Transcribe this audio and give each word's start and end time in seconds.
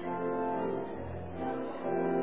Thank 0.00 0.06
you. 1.84 2.21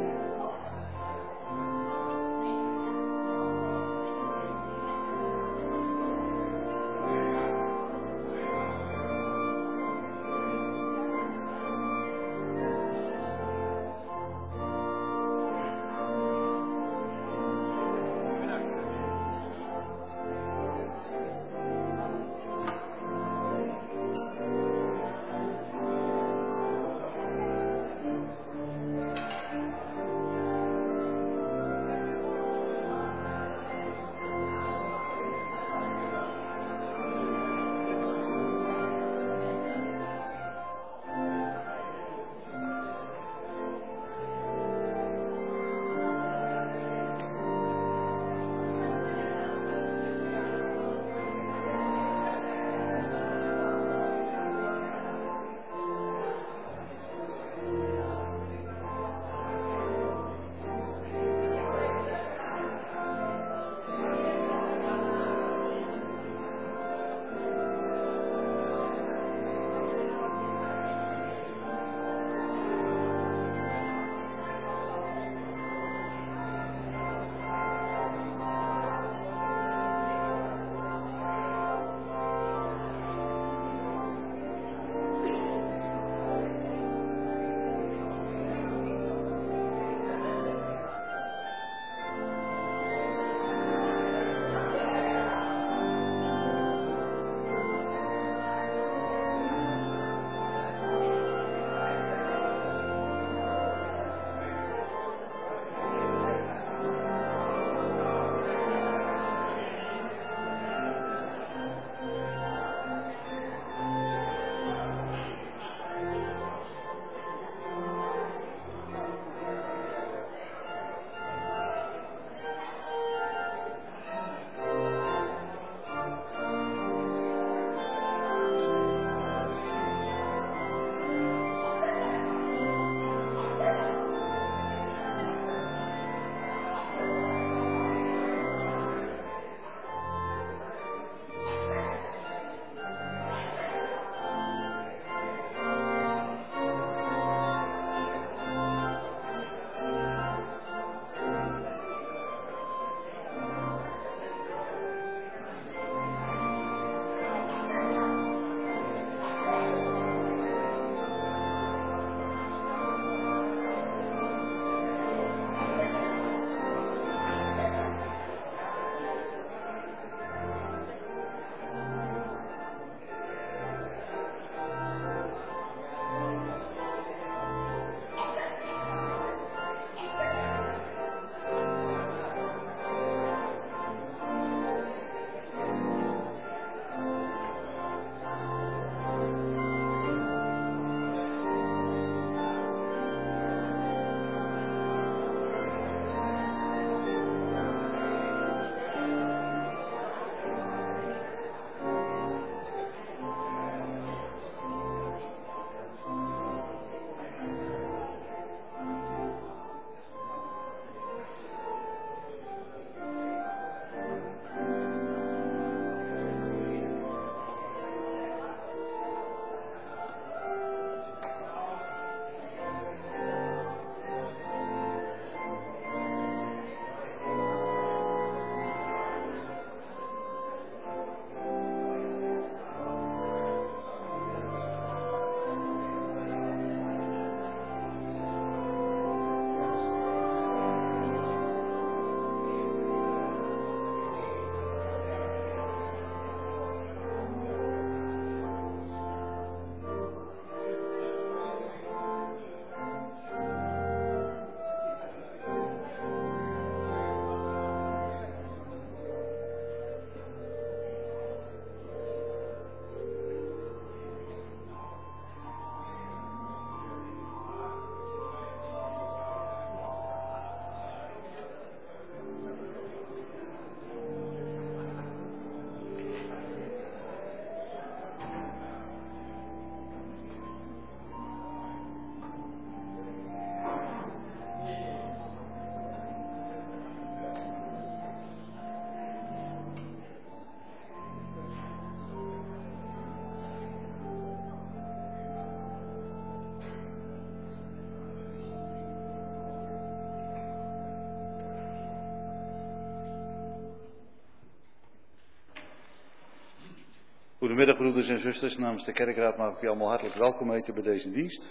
Goedemiddag 307.60 307.92
broeders 307.92 308.10
en 308.10 308.32
zusters, 308.32 308.58
namens 308.58 308.86
de 308.86 308.92
kerkraad 308.92 309.38
mag 309.38 309.56
ik 309.56 309.62
u 309.62 309.68
allemaal 309.68 309.88
hartelijk 309.88 310.16
welkom 310.16 310.52
heten 310.52 310.74
bij 310.74 310.84
deze 310.84 311.12
dienst. 311.12 311.50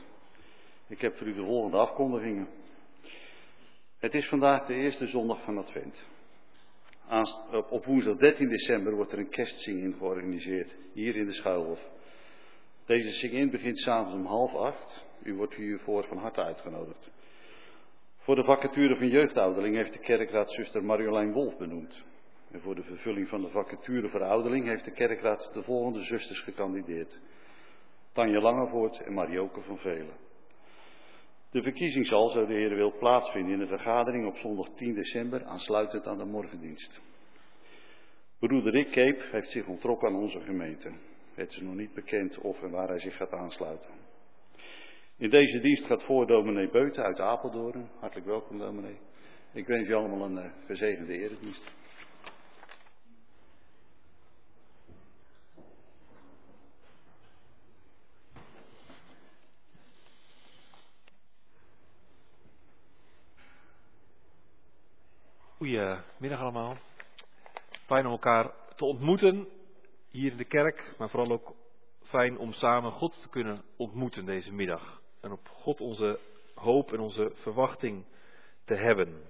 Ik 0.87 1.00
heb 1.00 1.16
voor 1.16 1.26
u 1.26 1.34
de 1.34 1.44
volgende 1.44 1.76
afkondigingen. 1.76 2.49
Het 3.99 4.14
is 4.14 4.28
vandaag 4.28 4.66
de 4.66 4.75
eerste 4.75 5.06
zondag 5.06 5.43
van 5.43 5.58
Advent. 5.58 6.05
Op 7.70 7.84
woensdag 7.84 8.16
13 8.16 8.49
december 8.49 8.94
wordt 8.94 9.12
er 9.12 9.19
een 9.19 9.28
kerstzinging 9.28 9.94
georganiseerd, 9.94 10.75
hier 10.93 11.16
in 11.16 11.26
de 11.26 11.32
Schuilhof. 11.32 11.81
Deze 12.87 13.10
zinging 13.10 13.50
begint 13.50 13.78
s'avonds 13.78 14.14
om 14.14 14.26
half 14.26 14.55
acht. 14.55 15.05
U 15.22 15.34
wordt 15.34 15.55
hiervoor 15.55 16.05
van 16.05 16.19
harte 16.19 16.43
uitgenodigd. 16.43 17.10
Voor 18.19 18.37
de 18.37 18.44
vacature 18.44 18.96
van 18.96 19.08
jeugdouderling 19.08 19.76
heeft 19.76 19.93
de 19.93 19.99
kerkraad 19.99 20.52
zuster 20.52 20.84
Marjolein 20.84 21.32
Wolf 21.32 21.56
benoemd. 21.56 22.05
En 22.50 22.60
voor 22.60 22.74
de 22.74 22.82
vervulling 22.82 23.28
van 23.28 23.40
de 23.40 23.48
vacature 23.48 24.08
voor 24.08 24.52
heeft 24.52 24.84
de 24.84 24.92
kerkraad 24.92 25.50
de 25.52 25.62
volgende 25.62 26.02
zusters 26.02 26.40
gekandideerd. 26.40 27.20
Tanja 28.12 28.40
Langevoort 28.40 29.02
en 29.02 29.12
Marioke 29.12 29.60
van 29.60 29.78
Velen. 29.78 30.16
De 31.50 31.62
verkiezing 31.62 32.06
zal, 32.06 32.28
zo 32.28 32.46
de 32.46 32.52
Heer 32.52 32.74
wil, 32.74 32.98
plaatsvinden 32.98 33.52
in 33.52 33.58
de 33.58 33.66
vergadering 33.66 34.26
op 34.26 34.36
zondag 34.36 34.68
10 34.74 34.94
december, 34.94 35.44
aansluitend 35.44 36.06
aan 36.06 36.18
de 36.18 36.24
morgendienst. 36.24 37.00
Broeder 38.38 38.72
Rick 38.72 38.90
Keep 38.90 39.22
heeft 39.30 39.50
zich 39.50 39.66
ontrokken 39.66 40.08
aan 40.08 40.14
onze 40.14 40.40
gemeente. 40.40 40.92
Het 41.34 41.50
is 41.50 41.60
nog 41.60 41.74
niet 41.74 41.94
bekend 41.94 42.38
of 42.38 42.62
en 42.62 42.70
waar 42.70 42.88
hij 42.88 42.98
zich 42.98 43.16
gaat 43.16 43.32
aansluiten. 43.32 43.90
In 45.16 45.30
deze 45.30 45.60
dienst 45.60 45.84
gaat 45.84 46.02
voor 46.02 46.26
dominee 46.26 46.70
Beuten 46.70 47.04
uit 47.04 47.20
Apeldoorn. 47.20 47.90
Hartelijk 47.98 48.26
welkom 48.26 48.58
dominee. 48.58 48.98
Ik 49.52 49.66
wens 49.66 49.88
je 49.88 49.94
allemaal 49.94 50.24
een 50.24 50.44
uh, 50.44 50.50
gezegende 50.66 51.12
eredienst. 51.12 51.70
Goedemiddag 65.69 66.41
allemaal. 66.41 66.76
Fijn 67.87 68.06
om 68.06 68.12
elkaar 68.12 68.50
te 68.76 68.85
ontmoeten 68.85 69.49
hier 70.11 70.31
in 70.31 70.37
de 70.37 70.44
kerk, 70.44 70.94
maar 70.99 71.11
vooral 71.11 71.31
ook 71.31 71.55
fijn 72.03 72.38
om 72.38 72.53
samen 72.53 72.93
God 72.93 73.23
te 73.23 73.29
kunnen 73.29 73.62
ontmoeten 73.76 74.25
deze 74.25 74.53
middag. 74.53 75.03
En 75.20 75.32
op 75.32 75.49
God 75.49 75.81
onze 75.81 76.19
hoop 76.55 76.93
en 76.93 77.00
onze 77.00 77.32
verwachting 77.35 78.05
te 78.65 78.75
hebben. 78.75 79.23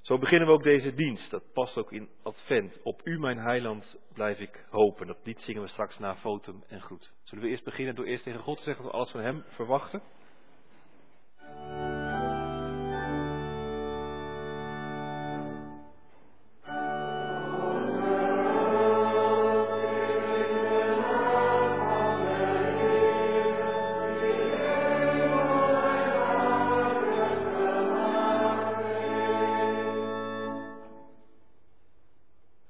Zo 0.00 0.18
beginnen 0.18 0.48
we 0.48 0.54
ook 0.54 0.62
deze 0.62 0.94
dienst. 0.94 1.30
Dat 1.30 1.52
past 1.52 1.78
ook 1.78 1.92
in 1.92 2.08
Advent. 2.22 2.82
Op 2.82 3.00
U, 3.04 3.18
mijn 3.18 3.38
heiland, 3.38 3.98
blijf 4.12 4.38
ik 4.38 4.66
hopen. 4.70 5.06
Dat 5.06 5.18
lied 5.22 5.40
zingen 5.40 5.62
we 5.62 5.68
straks 5.68 5.98
na 5.98 6.16
fotum 6.16 6.64
en 6.68 6.80
groet. 6.80 7.12
Zullen 7.22 7.44
we 7.44 7.50
eerst 7.50 7.64
beginnen 7.64 7.94
door 7.94 8.06
eerst 8.06 8.24
tegen 8.24 8.40
God 8.40 8.56
te 8.56 8.64
zeggen 8.64 8.82
dat 8.82 8.92
we 8.92 8.98
alles 8.98 9.10
van 9.10 9.20
Hem 9.20 9.44
verwachten? 9.48 10.02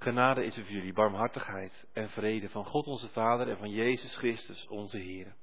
Genade 0.03 0.45
is 0.45 0.57
er 0.57 0.65
voor 0.65 0.73
jullie, 0.73 0.93
barmhartigheid 0.93 1.87
en 1.93 2.09
vrede 2.09 2.49
van 2.49 2.65
God 2.65 2.87
onze 2.87 3.09
Vader 3.09 3.49
en 3.49 3.57
van 3.57 3.71
Jezus 3.71 4.17
Christus 4.17 4.67
onze 4.69 4.97
Heer. 4.97 5.35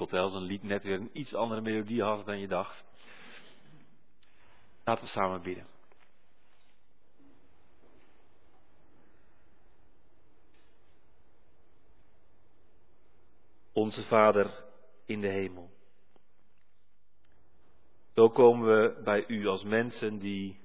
Ingewikkeld, 0.00 0.34
een 0.34 0.48
lied 0.48 0.62
net 0.62 0.82
weer 0.82 1.00
een 1.00 1.10
iets 1.12 1.34
andere 1.34 1.60
melodie 1.60 2.02
had 2.02 2.26
dan 2.26 2.38
je 2.38 2.48
dacht. 2.48 2.84
Laten 4.84 5.04
we 5.04 5.10
samen 5.10 5.42
bidden. 5.42 5.66
Onze 13.72 14.02
Vader 14.02 14.64
in 15.06 15.20
de 15.20 15.28
hemel. 15.28 15.70
Zo 18.14 18.28
komen 18.28 18.68
we 18.68 19.00
bij 19.04 19.24
U 19.28 19.46
als 19.46 19.62
mensen 19.62 20.18
die 20.18 20.60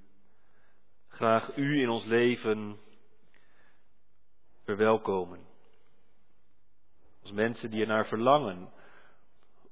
graag 1.07 1.57
U 1.57 1.81
in 1.81 1.89
ons 1.89 2.05
leven 2.05 2.79
verwelkomen. 4.63 5.39
Als 7.21 7.31
mensen 7.31 7.71
die 7.71 7.81
ernaar 7.81 8.07
verlangen 8.07 8.73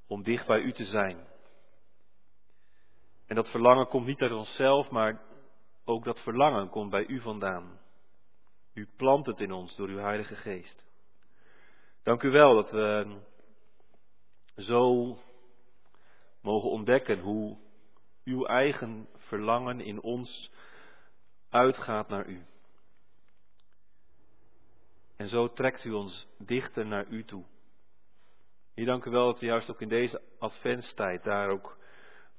om 0.08 0.24
dicht 0.24 0.48
bij 0.48 0.62
U 0.62 0.74
te 0.74 0.86
zijn. 0.86 1.28
En 3.28 3.36
dat 3.36 3.50
verlangen 3.50 3.88
komt 3.88 4.06
niet 4.06 4.22
uit 4.22 4.32
onszelf, 4.32 4.90
maar 4.90 5.22
ook 5.86 6.04
dat 6.04 6.20
verlangen 6.20 6.70
komt 6.70 6.90
bij 6.90 7.06
U 7.06 7.22
vandaan. 7.22 7.80
U 8.74 8.88
plant 8.96 9.26
het 9.26 9.40
in 9.40 9.52
ons 9.52 9.76
door 9.76 9.88
uw 9.88 9.98
Heilige 9.98 10.36
Geest. 10.36 10.86
Dank 12.04 12.24
u 12.24 12.30
wel 12.30 12.56
dat 12.56 12.72
we 12.72 13.18
zo 14.56 15.18
mogen 16.42 16.70
ontdekken 16.70 17.20
hoe 17.20 17.58
uw 18.24 18.46
eigen 18.46 19.08
verlangen 19.18 19.82
in 19.82 20.02
ons 20.02 20.52
uitgaat 21.50 22.08
naar 22.10 22.28
u. 22.28 22.46
En 25.16 25.28
zo 25.28 25.48
trekt 25.48 25.84
u 25.84 25.92
ons 25.92 26.28
dichter 26.38 26.86
naar 26.86 27.08
u 27.08 27.24
toe. 27.26 27.44
Hier 28.74 28.86
dank 28.86 29.06
u 29.06 29.12
wel 29.12 29.26
dat 29.26 29.40
we 29.40 29.46
juist 29.46 29.70
ook 29.70 29.82
in 29.82 29.90
deze 29.90 30.22
adventstijd 30.40 31.24
daar 31.24 31.50
ook 31.50 31.78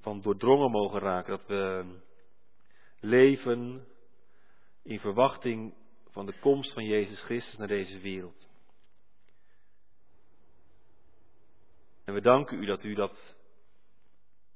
van 0.01 0.21
doordrongen 0.21 0.71
mogen 0.71 1.01
raken. 1.01 1.31
Dat 1.31 1.47
we 1.47 1.85
leven 3.01 3.87
in 4.83 5.01
verwachting 5.01 5.75
van 6.11 6.27
de 6.27 6.39
komst 6.39 6.73
van 6.73 6.85
Jezus 6.85 7.23
Christus 7.23 7.57
naar 7.57 7.69
deze 7.69 8.01
wereld. 8.01 8.49
En 12.05 12.15
we 12.15 12.21
danken 12.21 12.63
u 12.63 12.65
dat 12.65 12.85
u 12.85 12.95
dat 12.95 13.37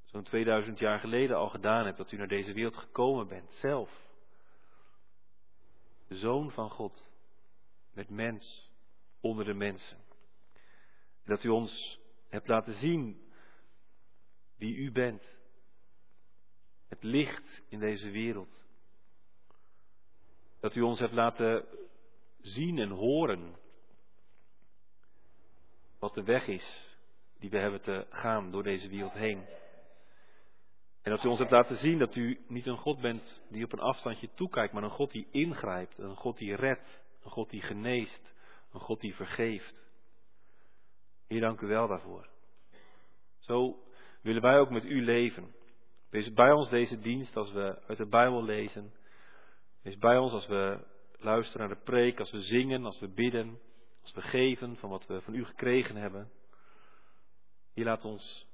zo'n 0.04 0.22
2000 0.22 0.78
jaar 0.78 0.98
geleden 0.98 1.36
al 1.36 1.48
gedaan 1.48 1.84
hebt, 1.84 1.98
dat 1.98 2.12
u 2.12 2.16
naar 2.16 2.28
deze 2.28 2.52
wereld 2.52 2.76
gekomen 2.76 3.28
bent, 3.28 3.50
zelf. 3.52 3.90
De 6.08 6.16
Zoon 6.16 6.50
van 6.50 6.70
God, 6.70 7.08
met 7.92 8.10
mens, 8.10 8.70
onder 9.20 9.44
de 9.44 9.54
mensen. 9.54 10.07
Dat 11.28 11.44
u 11.44 11.48
ons 11.48 12.00
hebt 12.28 12.48
laten 12.48 12.74
zien 12.74 13.32
wie 14.56 14.76
u 14.76 14.92
bent. 14.92 15.22
Het 16.88 17.02
licht 17.02 17.62
in 17.68 17.78
deze 17.78 18.10
wereld. 18.10 18.64
Dat 20.60 20.74
u 20.74 20.80
ons 20.80 20.98
hebt 20.98 21.12
laten 21.12 21.64
zien 22.40 22.78
en 22.78 22.90
horen 22.90 23.56
wat 25.98 26.14
de 26.14 26.22
weg 26.22 26.46
is 26.46 26.96
die 27.38 27.50
we 27.50 27.58
hebben 27.58 27.82
te 27.82 28.06
gaan 28.10 28.50
door 28.50 28.62
deze 28.62 28.88
wereld 28.88 29.12
heen. 29.12 29.46
En 31.02 31.10
dat 31.10 31.24
u 31.24 31.28
ons 31.28 31.38
hebt 31.38 31.50
laten 31.50 31.76
zien 31.76 31.98
dat 31.98 32.14
u 32.14 32.44
niet 32.48 32.66
een 32.66 32.78
God 32.78 33.00
bent 33.00 33.42
die 33.48 33.64
op 33.64 33.72
een 33.72 33.80
afstandje 33.80 34.34
toekijkt, 34.34 34.72
maar 34.72 34.82
een 34.82 34.90
God 34.90 35.10
die 35.10 35.28
ingrijpt, 35.30 35.98
een 35.98 36.16
God 36.16 36.38
die 36.38 36.54
redt, 36.54 37.00
een 37.22 37.30
God 37.30 37.50
die 37.50 37.62
geneest, 37.62 38.32
een 38.72 38.80
God 38.80 39.00
die 39.00 39.14
vergeeft. 39.14 39.87
Heer, 41.28 41.40
dank 41.40 41.60
u 41.60 41.66
wel 41.66 41.88
daarvoor. 41.88 42.28
Zo 43.38 43.82
willen 44.22 44.42
wij 44.42 44.58
ook 44.58 44.70
met 44.70 44.84
u 44.84 45.04
leven. 45.04 45.54
Wees 46.10 46.32
bij 46.32 46.52
ons 46.52 46.68
deze 46.68 46.98
dienst 46.98 47.36
als 47.36 47.52
we 47.52 47.82
uit 47.86 47.98
de 47.98 48.06
Bijbel 48.06 48.44
lezen. 48.44 48.92
Wees 49.82 49.98
bij 49.98 50.18
ons 50.18 50.32
als 50.32 50.46
we 50.46 50.78
luisteren 51.18 51.68
naar 51.68 51.76
de 51.76 51.84
preek, 51.84 52.18
als 52.18 52.30
we 52.30 52.42
zingen, 52.42 52.84
als 52.84 52.98
we 52.98 53.08
bidden, 53.08 53.58
als 54.02 54.12
we 54.12 54.20
geven 54.20 54.76
van 54.76 54.90
wat 54.90 55.06
we 55.06 55.20
van 55.20 55.34
u 55.34 55.44
gekregen 55.44 55.96
hebben. 55.96 56.30
Hier 57.74 57.84
laat 57.84 58.04
ons 58.04 58.46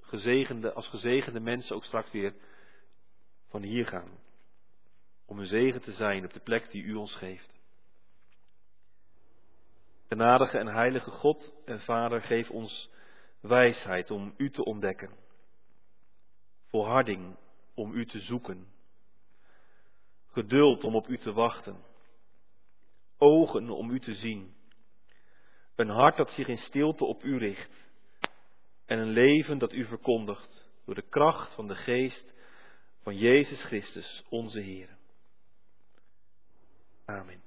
gezegende, 0.00 0.72
als 0.72 0.88
gezegende 0.88 1.40
mensen 1.40 1.76
ook 1.76 1.84
straks 1.84 2.10
weer 2.10 2.34
van 3.48 3.62
hier 3.62 3.86
gaan. 3.86 4.18
Om 5.26 5.38
een 5.38 5.46
zegen 5.46 5.80
te 5.80 5.92
zijn 5.92 6.24
op 6.24 6.32
de 6.32 6.40
plek 6.40 6.70
die 6.70 6.82
u 6.82 6.94
ons 6.94 7.14
geeft. 7.14 7.55
Genadige 10.08 10.58
en 10.58 10.66
heilige 10.66 11.10
God 11.10 11.52
en 11.64 11.80
Vader, 11.80 12.22
geef 12.22 12.50
ons 12.50 12.90
wijsheid 13.40 14.10
om 14.10 14.34
u 14.36 14.50
te 14.50 14.64
ontdekken. 14.64 15.10
Volharding 16.66 17.36
om 17.74 17.92
u 17.92 18.06
te 18.06 18.20
zoeken. 18.20 18.66
Geduld 20.26 20.84
om 20.84 20.94
op 20.94 21.08
u 21.08 21.18
te 21.18 21.32
wachten. 21.32 21.84
Ogen 23.18 23.70
om 23.70 23.90
u 23.90 24.00
te 24.00 24.14
zien. 24.14 24.54
Een 25.74 25.88
hart 25.88 26.16
dat 26.16 26.30
zich 26.30 26.48
in 26.48 26.58
stilte 26.58 27.04
op 27.04 27.22
u 27.22 27.38
richt 27.38 27.86
en 28.86 28.98
een 28.98 29.10
leven 29.10 29.58
dat 29.58 29.72
u 29.72 29.86
verkondigt 29.86 30.70
door 30.84 30.94
de 30.94 31.08
kracht 31.08 31.54
van 31.54 31.68
de 31.68 31.74
geest 31.74 32.34
van 33.02 33.16
Jezus 33.16 33.64
Christus, 33.64 34.24
onze 34.28 34.60
Heer. 34.60 34.96
Amen. 37.04 37.45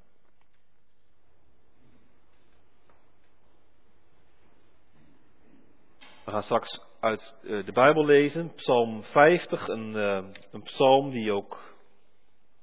We 6.30 6.36
gaan 6.36 6.44
straks 6.44 6.82
uit 7.00 7.36
eh, 7.44 7.66
de 7.66 7.72
Bijbel 7.72 8.06
lezen, 8.06 8.54
Psalm 8.54 9.04
50, 9.04 9.68
een, 9.68 9.96
eh, 9.96 10.24
een 10.52 10.62
psalm 10.62 11.10
die 11.10 11.32
ook 11.32 11.76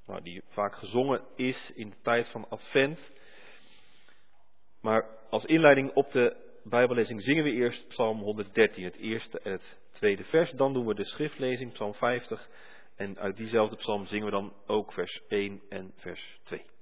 nou, 0.06 0.22
die 0.22 0.42
vaak 0.48 0.74
gezongen 0.74 1.20
is 1.34 1.72
in 1.74 1.90
de 1.90 1.96
tijd 2.02 2.28
van 2.28 2.48
Advent. 2.48 3.10
Maar 4.80 5.08
als 5.30 5.44
inleiding 5.44 5.92
op 5.94 6.12
de 6.12 6.36
Bijbellezing 6.64 7.22
zingen 7.22 7.44
we 7.44 7.50
eerst 7.50 7.88
Psalm 7.88 8.20
113, 8.20 8.84
het 8.84 8.96
eerste 8.96 9.40
en 9.40 9.52
het 9.52 9.78
tweede 9.90 10.24
vers. 10.24 10.50
Dan 10.50 10.72
doen 10.72 10.86
we 10.86 10.94
de 10.94 11.04
schriftlezing, 11.04 11.72
Psalm 11.72 11.94
50. 11.94 12.48
En 12.96 13.18
uit 13.18 13.36
diezelfde 13.36 13.76
psalm 13.76 14.06
zingen 14.06 14.24
we 14.24 14.30
dan 14.30 14.52
ook 14.66 14.92
vers 14.92 15.22
1 15.28 15.62
en 15.68 15.92
vers 15.96 16.38
2. 16.42 16.75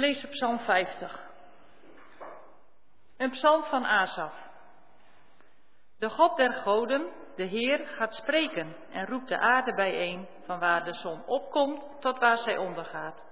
We 0.00 0.06
lezen 0.06 0.28
Psalm 0.28 0.58
50. 0.58 1.28
Een 3.16 3.30
psalm 3.30 3.64
van 3.64 3.84
Asaf. 3.84 4.34
De 5.98 6.10
God 6.10 6.36
der 6.36 6.52
goden, 6.52 7.06
de 7.36 7.42
Heer, 7.42 7.86
gaat 7.86 8.14
spreken 8.14 8.76
en 8.90 9.06
roept 9.06 9.28
de 9.28 9.38
aarde 9.38 9.74
bijeen, 9.74 10.28
van 10.46 10.58
waar 10.58 10.84
de 10.84 10.94
zon 10.94 11.26
opkomt 11.26 12.00
tot 12.00 12.18
waar 12.18 12.38
zij 12.38 12.56
ondergaat. 12.56 13.22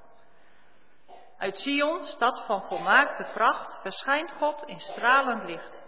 Uit 1.38 1.58
Sion, 1.58 2.04
stad 2.04 2.42
van 2.46 2.62
volmaakte 2.62 3.24
vracht, 3.24 3.80
verschijnt 3.80 4.32
God 4.32 4.62
in 4.66 4.80
stralend 4.80 5.44
licht. 5.44 5.82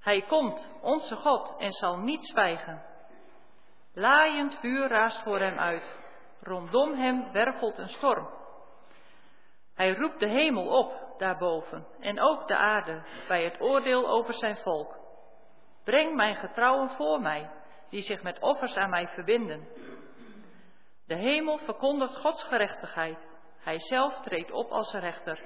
Hij 0.00 0.22
komt, 0.22 0.68
onze 0.80 1.16
God, 1.16 1.54
en 1.58 1.72
zal 1.72 1.98
niet 1.98 2.26
zwijgen. 2.28 2.82
Laaiend 3.94 4.54
vuur 4.54 4.88
raast 4.88 5.22
voor 5.22 5.38
hem 5.38 5.58
uit. 5.58 5.94
Rondom 6.40 6.94
hem 6.94 7.32
wervelt 7.32 7.78
een 7.78 7.88
storm. 7.88 8.44
Hij 9.76 9.94
roept 9.94 10.20
de 10.20 10.28
hemel 10.28 10.68
op 10.68 11.14
daarboven 11.18 11.86
en 12.00 12.20
ook 12.20 12.48
de 12.48 12.56
aarde 12.56 13.02
bij 13.28 13.44
het 13.44 13.60
oordeel 13.60 14.08
over 14.08 14.34
zijn 14.34 14.56
volk. 14.56 14.98
Breng 15.84 16.14
mijn 16.14 16.36
getrouwen 16.36 16.90
voor 16.90 17.20
mij, 17.20 17.50
die 17.88 18.02
zich 18.02 18.22
met 18.22 18.40
offers 18.40 18.76
aan 18.76 18.90
mij 18.90 19.08
verbinden. 19.08 19.68
De 21.06 21.14
hemel 21.14 21.58
verkondigt 21.58 22.16
Gods 22.16 22.42
gerechtigheid. 22.42 23.18
Hij 23.58 23.78
zelf 23.78 24.20
treedt 24.20 24.50
op 24.50 24.70
als 24.70 24.92
rechter. 24.92 25.40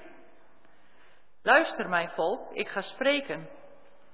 Luister, 1.43 1.89
mijn 1.89 2.09
volk, 2.09 2.53
ik 2.53 2.69
ga 2.69 2.81
spreken. 2.81 3.49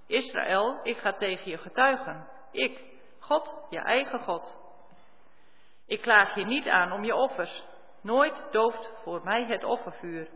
Israël, 0.06 0.80
ik 0.82 0.96
ga 0.96 1.12
tegen 1.12 1.50
je 1.50 1.58
getuigen. 1.58 2.28
Ik, 2.50 2.82
God, 3.18 3.54
je 3.70 3.78
eigen 3.78 4.20
God. 4.20 4.56
Ik 5.86 6.00
klaag 6.00 6.34
je 6.34 6.44
niet 6.44 6.68
aan 6.68 6.92
om 6.92 7.04
je 7.04 7.14
offers. 7.14 7.64
Nooit 8.06 8.46
dooft 8.50 8.90
voor 9.02 9.20
mij 9.24 9.44
het 9.44 9.64
offervuur. 9.64 10.28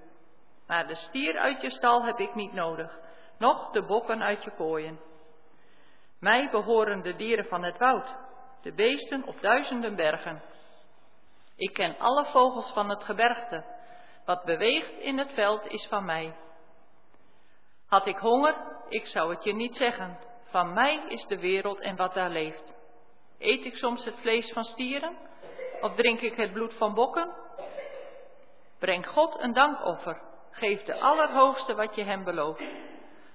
Maar 0.67 0.87
de 0.87 0.95
stier 0.95 1.39
uit 1.39 1.63
je 1.63 1.71
stal 1.71 2.05
heb 2.05 2.19
ik 2.19 2.35
niet 2.35 2.53
nodig, 2.53 2.99
noch 3.39 3.71
de 3.71 3.83
bokken 3.83 4.23
uit 4.23 4.45
je 4.45 4.51
kooien. 4.51 5.01
Mij 6.21 6.51
behoren 6.51 7.03
de 7.03 7.17
dieren 7.17 7.45
van 7.45 7.63
het 7.63 7.79
woud, 7.79 8.17
de 8.63 8.73
beesten 8.73 9.27
op 9.27 9.41
duizenden 9.41 9.97
bergen. 9.97 10.43
Ik 11.57 11.73
ken 11.73 11.99
alle 11.99 12.25
vogels 12.25 12.73
van 12.73 12.89
het 12.89 13.05
gebergte. 13.05 13.65
Wat 14.25 14.45
beweegt 14.45 14.99
in 14.99 15.19
het 15.19 15.31
veld 15.35 15.67
is 15.67 15.87
van 15.87 16.05
mij. 16.05 16.37
Had 17.87 18.07
ik 18.07 18.19
honger, 18.19 18.55
ik 18.89 19.07
zou 19.07 19.35
het 19.35 19.45
je 19.45 19.55
niet 19.55 19.77
zeggen. 19.77 20.19
Van 20.45 20.73
mij 20.73 21.05
is 21.09 21.27
de 21.27 21.39
wereld 21.39 21.81
en 21.81 21.97
wat 21.97 22.15
daar 22.15 22.31
leeft. 22.31 22.75
Eet 23.39 23.65
ik 23.65 23.77
soms 23.77 24.05
het 24.05 24.17
vlees 24.21 24.53
van 24.53 24.65
stieren? 24.65 25.17
Of 25.81 25.95
drink 25.95 26.21
ik 26.21 26.37
het 26.37 26.53
bloed 26.53 26.75
van 26.75 26.95
bokken? 26.95 27.49
Breng 28.81 29.07
God 29.07 29.41
een 29.41 29.53
dankoffer. 29.53 30.23
Geef 30.51 30.83
de 30.85 31.01
Allerhoogste 31.01 31.75
wat 31.75 31.95
je 31.95 32.05
hem 32.05 32.25
belooft. 32.25 32.63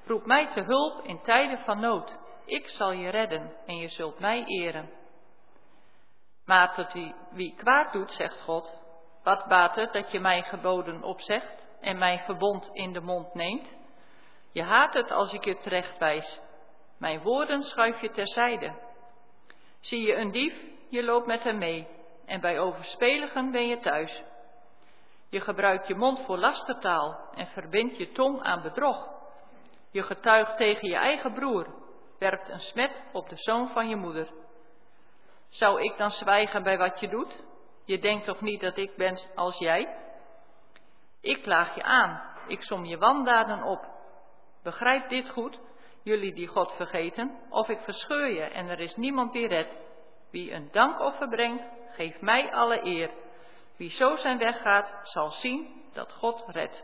Roep 0.05 0.25
mij 0.25 0.47
te 0.47 0.61
hulp 0.61 1.03
in 1.03 1.21
tijden 1.21 1.59
van 1.59 1.79
nood. 1.79 2.17
Ik 2.45 2.69
zal 2.69 2.91
je 2.91 3.09
redden 3.09 3.53
en 3.65 3.77
je 3.77 3.87
zult 3.87 4.19
mij 4.19 4.43
eren. 4.45 4.89
Maar 6.45 6.73
tot 6.73 6.93
wie, 6.93 7.15
wie 7.31 7.55
kwaad 7.55 7.93
doet, 7.93 8.11
zegt 8.11 8.41
God, 8.41 8.81
wat 9.23 9.47
baat 9.47 9.75
het 9.75 9.93
dat 9.93 10.11
je 10.11 10.19
mijn 10.19 10.43
geboden 10.43 11.03
opzegt 11.03 11.65
en 11.81 11.97
mijn 11.97 12.19
verbond 12.19 12.69
in 12.73 12.93
de 12.93 13.01
mond 13.01 13.33
neemt? 13.33 13.67
Je 14.51 14.63
haat 14.63 14.93
het 14.93 15.11
als 15.11 15.33
ik 15.33 15.45
je 15.45 15.57
terecht 15.57 15.97
wijs. 15.97 16.39
Mijn 16.97 17.21
woorden 17.21 17.63
schuif 17.63 18.01
je 18.01 18.11
terzijde. 18.11 18.73
Zie 19.79 20.01
je 20.07 20.15
een 20.15 20.31
dief, 20.31 20.53
je 20.89 21.03
loopt 21.03 21.27
met 21.27 21.43
hem 21.43 21.57
mee 21.57 21.87
en 22.25 22.41
bij 22.41 22.59
overspeligen 22.59 23.51
ben 23.51 23.67
je 23.67 23.79
thuis. 23.79 24.23
Je 25.29 25.41
gebruikt 25.41 25.87
je 25.87 25.95
mond 25.95 26.19
voor 26.25 26.37
lastertaal 26.37 27.29
en 27.35 27.47
verbindt 27.47 27.97
je 27.97 28.11
tong 28.11 28.41
aan 28.41 28.61
bedrog. 28.61 29.09
Je 29.91 30.03
getuigt 30.03 30.57
tegen 30.57 30.89
je 30.89 30.95
eigen 30.95 31.33
broer, 31.33 31.67
werpt 32.19 32.49
een 32.49 32.59
smet 32.59 33.01
op 33.11 33.29
de 33.29 33.37
zoon 33.37 33.69
van 33.69 33.89
je 33.89 33.95
moeder. 33.95 34.27
Zou 35.49 35.81
ik 35.81 35.97
dan 35.97 36.11
zwijgen 36.11 36.63
bij 36.63 36.77
wat 36.77 36.99
je 36.99 37.07
doet? 37.07 37.43
Je 37.85 37.99
denkt 37.99 38.25
toch 38.25 38.41
niet 38.41 38.61
dat 38.61 38.77
ik 38.77 38.95
ben 38.95 39.19
als 39.35 39.57
jij? 39.57 39.97
Ik 41.21 41.41
klaag 41.41 41.75
je 41.75 41.83
aan, 41.83 42.21
ik 42.47 42.61
som 42.61 42.85
je 42.85 42.97
wandaden 42.97 43.63
op. 43.63 43.85
Begrijp 44.63 45.09
dit 45.09 45.29
goed, 45.29 45.59
jullie 46.03 46.33
die 46.33 46.47
God 46.47 46.71
vergeten, 46.71 47.39
of 47.49 47.69
ik 47.69 47.79
verscheur 47.79 48.27
je 48.27 48.41
en 48.41 48.69
er 48.69 48.79
is 48.79 48.95
niemand 48.95 49.33
die 49.33 49.47
redt. 49.47 49.75
Wie 50.31 50.51
een 50.51 50.69
dankoffer 50.71 51.29
brengt, 51.29 51.63
geeft 51.91 52.21
mij 52.21 52.51
alle 52.51 52.85
eer. 52.85 53.09
Wie 53.77 53.91
zo 53.91 54.15
zijn 54.15 54.37
weg 54.37 54.61
gaat, 54.61 54.99
zal 55.03 55.31
zien 55.31 55.83
dat 55.93 56.11
God 56.11 56.43
redt. 56.47 56.83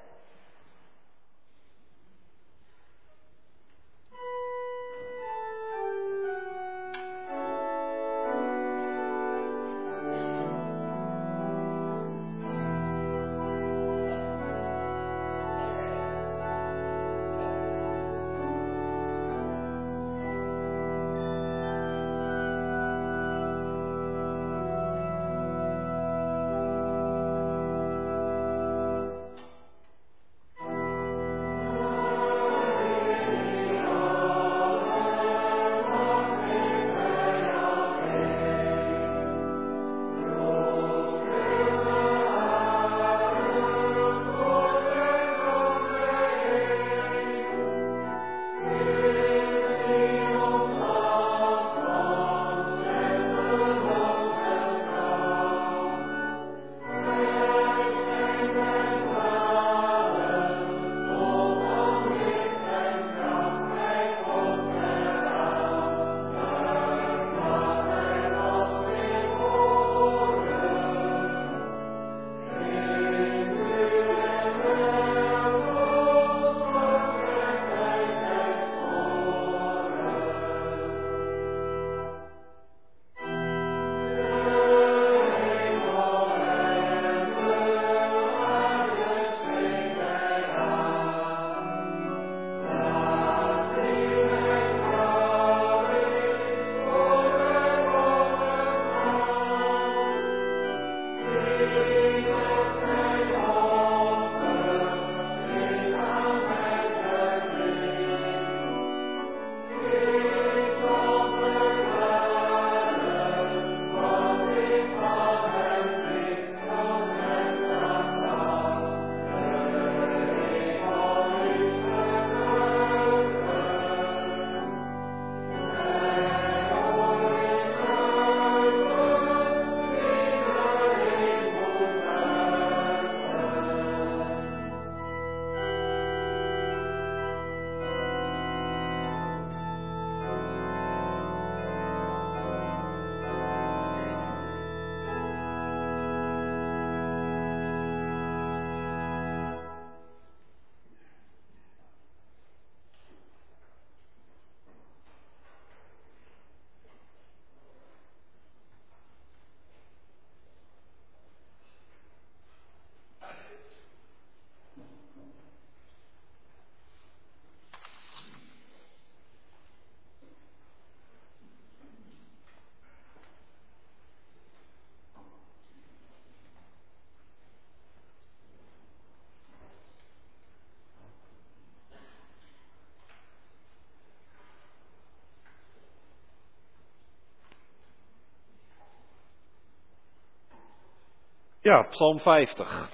Ja, 191.64 191.84
Psalm 191.84 192.20
50. 192.20 192.90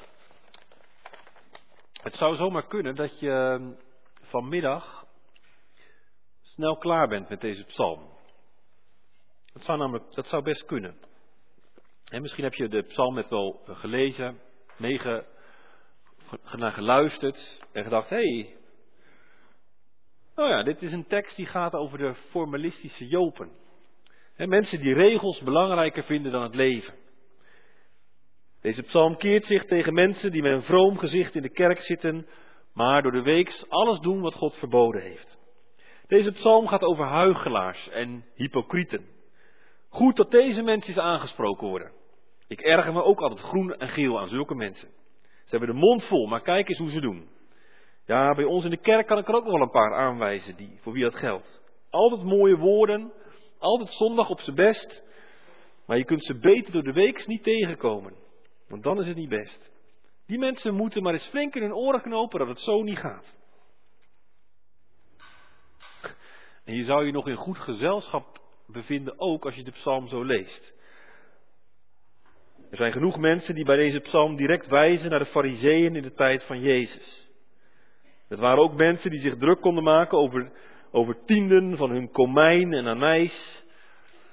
Het 2.01 2.15
zou 2.15 2.36
zomaar 2.36 2.67
kunnen 2.67 2.95
dat 2.95 3.19
je 3.19 3.30
ehm, 3.30 3.71
vanmiddag 4.21 5.06
snel 6.41 6.77
klaar 6.77 7.08
bent 7.08 7.30
met 7.30 7.41
deze 7.41 7.63
psalm. 7.63 8.10
Dat 9.53 9.63
zou 9.63 9.77
namelijk, 9.77 10.13
dat 10.13 10.27
zou 10.27 10.43
best 10.43 10.65
kunnen. 10.65 10.97
En 12.10 12.21
misschien 12.21 12.43
heb 12.43 12.53
je 12.53 12.67
de 12.67 12.82
psalm 12.82 13.15
net 13.15 13.30
wel 13.30 13.62
gelezen, 13.65 14.39
meege, 14.77 15.25
geluisterd 16.43 17.63
en 17.71 17.84
gedacht, 17.84 18.10
hé, 18.10 18.39
hey, 18.39 18.56
oh 20.36 20.47
ja, 20.47 20.63
dit 20.63 20.82
is 20.82 20.91
een 20.91 21.08
tekst 21.08 21.36
die 21.36 21.45
gaat 21.45 21.73
over 21.73 21.97
de 21.97 22.15
formalistische 22.15 23.08
Jopen. 23.08 23.51
Mensen 24.36 24.80
die 24.80 24.93
regels 24.93 25.41
belangrijker 25.41 26.03
vinden 26.03 26.32
dan 26.32 26.43
het 26.43 26.56
leven. 26.56 27.06
Deze 28.67 28.84
psalm 28.84 29.17
keert 29.17 29.45
zich 29.45 29.65
tegen 29.65 29.93
mensen 29.93 30.32
die 30.32 30.41
met 30.41 30.51
een 30.51 30.62
vroom 30.62 30.97
gezicht 30.97 31.36
in 31.36 31.41
de 31.41 31.49
kerk 31.49 31.80
zitten, 31.80 32.27
maar 32.73 33.01
door 33.01 33.12
de 33.12 33.21
weeks 33.21 33.69
alles 33.69 33.99
doen 33.99 34.21
wat 34.21 34.34
God 34.34 34.56
verboden 34.56 35.01
heeft. 35.01 35.39
Deze 36.08 36.32
psalm 36.32 36.67
gaat 36.67 36.84
over 36.84 37.06
huigelaars 37.06 37.89
en 37.89 38.25
hypocrieten. 38.36 39.06
Goed 39.89 40.15
dat 40.15 40.32
deze 40.32 40.62
mensen 40.62 41.03
aangesproken 41.03 41.67
worden. 41.67 41.91
Ik 42.47 42.62
erger 42.62 42.93
me 42.93 43.03
ook 43.03 43.19
altijd 43.19 43.39
groen 43.39 43.75
en 43.77 43.88
geel 43.88 44.19
aan 44.19 44.27
zulke 44.27 44.56
mensen. 44.56 44.89
Ze 45.19 45.58
hebben 45.58 45.69
de 45.69 45.82
mond 45.82 46.03
vol, 46.03 46.25
maar 46.25 46.41
kijk 46.41 46.69
eens 46.69 46.80
hoe 46.80 46.91
ze 46.91 47.01
doen. 47.01 47.30
Ja, 48.06 48.36
bij 48.36 48.45
ons 48.45 48.63
in 48.63 48.71
de 48.71 48.82
kerk 48.82 49.08
kan 49.08 49.17
ik 49.17 49.27
er 49.27 49.36
ook 49.36 49.43
nog 49.43 49.53
wel 49.53 49.62
een 49.62 49.69
paar 49.69 49.93
aanwijzen 49.93 50.56
die, 50.56 50.77
voor 50.82 50.93
wie 50.93 51.03
dat 51.03 51.15
geldt. 51.15 51.62
Altijd 51.89 52.23
mooie 52.23 52.58
woorden, 52.58 53.12
altijd 53.60 53.89
zondag 53.89 54.30
op 54.30 54.39
zijn 54.39 54.56
best, 54.56 55.03
maar 55.86 55.97
je 55.97 56.06
kunt 56.06 56.25
ze 56.25 56.39
beter 56.39 56.71
door 56.71 56.84
de 56.84 56.93
weeks 56.93 57.25
niet 57.25 57.43
tegenkomen. 57.43 58.25
Want 58.67 58.84
dan 58.84 58.99
is 58.99 59.08
het 59.08 59.17
niet 59.17 59.30
best. 59.30 59.71
Die 60.25 60.38
mensen 60.38 60.73
moeten 60.73 61.03
maar 61.03 61.13
eens 61.13 61.30
flink 61.30 61.56
in 61.56 61.62
hun 61.62 61.73
oren 61.73 62.01
knopen 62.01 62.39
dat 62.39 62.47
het 62.47 62.60
zo 62.60 62.84
niet 62.84 62.97
gaat. 62.97 63.36
En 66.63 66.75
je 66.75 66.84
zou 66.84 67.06
je 67.06 67.12
nog 67.12 67.27
in 67.27 67.36
goed 67.36 67.58
gezelschap 67.58 68.41
bevinden, 68.67 69.19
ook 69.19 69.45
als 69.45 69.56
je 69.56 69.63
de 69.63 69.71
psalm 69.71 70.08
zo 70.08 70.23
leest. 70.23 70.73
Er 72.69 72.77
zijn 72.77 72.91
genoeg 72.91 73.17
mensen 73.17 73.56
die 73.56 73.65
bij 73.65 73.75
deze 73.75 73.99
psalm 73.99 74.36
direct 74.36 74.67
wijzen 74.67 75.10
naar 75.10 75.19
de 75.19 75.25
fariseeën 75.25 75.95
in 75.95 76.01
de 76.01 76.13
tijd 76.13 76.43
van 76.43 76.60
Jezus. 76.60 77.32
Het 78.27 78.39
waren 78.39 78.63
ook 78.63 78.73
mensen 78.73 79.12
die 79.12 79.19
zich 79.19 79.38
druk 79.38 79.62
konden 79.62 79.84
maken 79.84 80.17
over, 80.17 80.51
over 80.91 81.23
tienden 81.25 81.77
van 81.77 81.89
hun 81.89 82.12
komijn 82.12 82.73
en 82.73 82.88
anijs, 82.88 83.65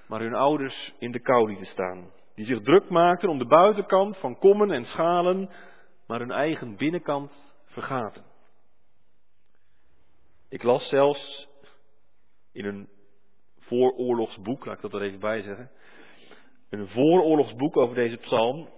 maar 0.06 0.20
hun 0.20 0.34
ouders 0.34 0.92
in 0.98 1.12
de 1.12 1.20
kou 1.20 1.48
lieten 1.48 1.66
staan. 1.66 2.10
Die 2.34 2.44
zich 2.44 2.60
druk 2.60 2.88
maakten 2.88 3.28
om 3.28 3.38
de 3.38 3.46
buitenkant 3.46 4.18
van 4.18 4.38
kommen 4.38 4.70
en 4.70 4.84
schalen, 4.84 5.50
maar 6.06 6.18
hun 6.18 6.30
eigen 6.30 6.76
binnenkant 6.76 7.54
vergaten. 7.64 8.24
Ik 10.48 10.62
las 10.62 10.88
zelfs 10.88 11.48
in 12.52 12.64
een 12.64 12.88
vooroorlogsboek, 13.58 14.64
laat 14.64 14.76
ik 14.76 14.82
dat 14.82 14.94
er 14.94 15.02
even 15.02 15.20
bij 15.20 15.40
zeggen, 15.40 15.70
een 16.70 16.88
vooroorlogsboek 16.88 17.76
over 17.76 17.94
deze 17.94 18.16
psalm, 18.16 18.68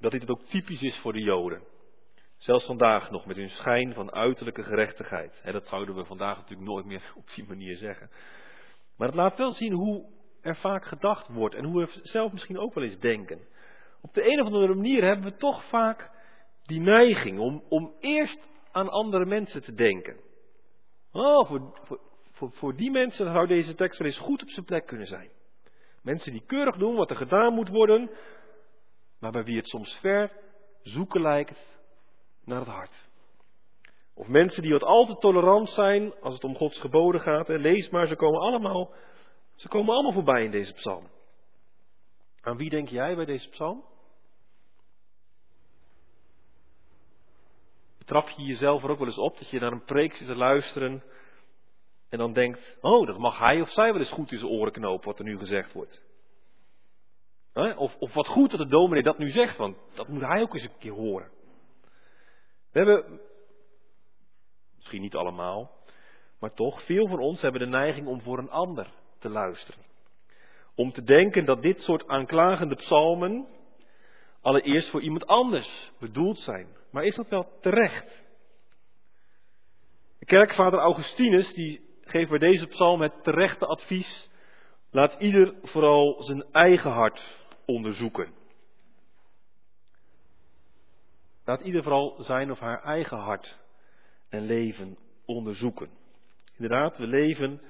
dat 0.00 0.10
dit 0.10 0.30
ook 0.30 0.42
typisch 0.42 0.82
is 0.82 0.98
voor 0.98 1.12
de 1.12 1.22
Joden. 1.22 1.62
Zelfs 2.36 2.66
vandaag 2.66 3.10
nog, 3.10 3.26
met 3.26 3.36
hun 3.36 3.50
schijn 3.50 3.94
van 3.94 4.12
uiterlijke 4.12 4.62
gerechtigheid. 4.62 5.42
dat 5.44 5.66
zouden 5.66 5.94
we 5.94 6.04
vandaag 6.04 6.36
natuurlijk 6.36 6.68
nooit 6.68 6.86
meer 6.86 7.12
op 7.14 7.30
die 7.34 7.46
manier 7.46 7.76
zeggen. 7.76 8.10
Maar 8.96 9.08
het 9.08 9.16
laat 9.16 9.38
wel 9.38 9.52
zien 9.52 9.72
hoe 9.72 10.08
er 10.46 10.56
vaak 10.56 10.84
gedacht 10.84 11.28
wordt 11.28 11.54
en 11.54 11.64
hoe 11.64 11.84
we 11.84 12.00
zelf 12.02 12.32
misschien 12.32 12.58
ook 12.58 12.74
wel 12.74 12.84
eens 12.84 12.98
denken. 12.98 13.40
Op 14.02 14.14
de 14.14 14.32
een 14.32 14.40
of 14.40 14.46
andere 14.46 14.74
manier 14.74 15.04
hebben 15.04 15.24
we 15.24 15.36
toch 15.36 15.64
vaak 15.64 16.10
die 16.62 16.80
neiging 16.80 17.38
om, 17.38 17.62
om 17.68 17.94
eerst 18.00 18.48
aan 18.72 18.88
andere 18.88 19.26
mensen 19.26 19.62
te 19.62 19.74
denken. 19.74 20.16
Oh, 21.12 21.46
voor, 21.46 21.80
voor, 21.82 22.00
voor, 22.30 22.52
voor 22.52 22.76
die 22.76 22.90
mensen 22.90 23.32
zou 23.32 23.46
deze 23.46 23.74
tekst 23.74 23.98
wel 23.98 24.08
eens 24.08 24.18
goed 24.18 24.42
op 24.42 24.48
zijn 24.48 24.64
plek 24.64 24.86
kunnen 24.86 25.06
zijn. 25.06 25.30
Mensen 26.02 26.32
die 26.32 26.44
keurig 26.46 26.76
doen 26.76 26.94
wat 26.94 27.10
er 27.10 27.16
gedaan 27.16 27.52
moet 27.52 27.68
worden, 27.68 28.10
maar 29.20 29.32
bij 29.32 29.44
wie 29.44 29.56
het 29.56 29.68
soms 29.68 29.98
ver 30.00 30.30
zoeken 30.82 31.20
lijkt 31.20 31.78
naar 32.44 32.58
het 32.58 32.68
hart. 32.68 33.08
Of 34.14 34.28
mensen 34.28 34.62
die 34.62 34.72
wat 34.72 34.84
al 34.84 35.06
te 35.06 35.16
tolerant 35.16 35.68
zijn 35.68 36.14
als 36.20 36.34
het 36.34 36.44
om 36.44 36.56
Gods 36.56 36.80
geboden 36.80 37.20
gaat. 37.20 37.46
Hè. 37.46 37.54
Lees 37.54 37.88
maar, 37.88 38.06
ze 38.06 38.16
komen 38.16 38.40
allemaal, 38.40 38.92
ze 39.56 39.68
komen 39.68 39.94
allemaal 39.94 40.12
voorbij 40.12 40.44
in 40.44 40.50
deze 40.50 40.72
psalm. 40.72 41.08
Aan 42.40 42.56
wie 42.56 42.70
denk 42.70 42.88
jij 42.88 43.16
bij 43.16 43.24
deze 43.24 43.48
psalm? 43.48 43.84
Betrap 47.98 48.28
je 48.28 48.42
jezelf 48.42 48.82
er 48.82 48.90
ook 48.90 48.98
wel 48.98 49.06
eens 49.06 49.18
op 49.18 49.38
dat 49.38 49.50
je 49.50 49.60
naar 49.60 49.72
een 49.72 49.84
preek 49.84 50.14
zit 50.14 50.26
te 50.26 50.36
luisteren 50.36 51.02
en 52.08 52.18
dan 52.18 52.32
denkt, 52.32 52.76
oh, 52.80 53.06
dat 53.06 53.18
mag 53.18 53.38
hij 53.38 53.60
of 53.60 53.70
zij 53.70 53.92
wel 53.92 54.00
eens 54.00 54.10
goed 54.10 54.32
in 54.32 54.38
zijn 54.38 54.50
oren 54.50 54.72
knopen 54.72 55.06
wat 55.06 55.18
er 55.18 55.24
nu 55.24 55.38
gezegd 55.38 55.72
wordt. 55.72 56.04
Of, 57.76 57.96
of 57.98 58.14
wat 58.14 58.26
goed 58.26 58.50
dat 58.50 58.58
de 58.58 58.66
dominee 58.66 59.02
dat 59.02 59.18
nu 59.18 59.30
zegt, 59.30 59.56
want 59.56 59.76
dat 59.94 60.08
moet 60.08 60.22
hij 60.22 60.42
ook 60.42 60.54
eens 60.54 60.62
een 60.62 60.78
keer 60.78 60.92
horen. 60.92 61.30
We 62.72 62.78
hebben, 62.78 63.20
misschien 64.76 65.00
niet 65.00 65.14
allemaal, 65.14 65.70
maar 66.38 66.54
toch, 66.54 66.84
veel 66.84 67.06
van 67.06 67.18
ons 67.18 67.40
hebben 67.40 67.60
de 67.60 67.66
neiging 67.66 68.06
om 68.06 68.20
voor 68.20 68.38
een 68.38 68.50
ander 68.50 68.92
te 69.26 69.32
luisteren. 69.32 69.84
Om 70.74 70.92
te 70.92 71.02
denken 71.02 71.44
dat 71.44 71.62
dit 71.62 71.80
soort 71.80 72.08
aanklagende 72.08 72.74
psalmen 72.74 73.46
allereerst 74.40 74.90
voor 74.90 75.00
iemand 75.00 75.26
anders 75.26 75.90
bedoeld 75.98 76.38
zijn. 76.38 76.66
Maar 76.90 77.04
is 77.04 77.14
dat 77.14 77.28
wel 77.28 77.58
terecht? 77.60 78.24
De 80.18 80.26
kerkvader 80.26 80.78
Augustinus 80.78 81.54
die 81.54 81.80
geeft 82.00 82.30
bij 82.30 82.38
deze 82.38 82.66
psalm 82.66 83.00
het 83.00 83.22
terechte 83.22 83.66
advies. 83.66 84.28
Laat 84.90 85.16
ieder 85.18 85.54
vooral 85.62 86.22
zijn 86.22 86.44
eigen 86.52 86.90
hart 86.90 87.38
onderzoeken. 87.64 88.32
Laat 91.44 91.60
ieder 91.60 91.82
vooral 91.82 92.16
zijn 92.18 92.50
of 92.50 92.58
haar 92.58 92.82
eigen 92.82 93.18
hart 93.18 93.58
en 94.28 94.42
leven 94.42 94.98
onderzoeken. 95.24 95.90
Inderdaad, 96.56 96.98
we 96.98 97.06
leven 97.06 97.60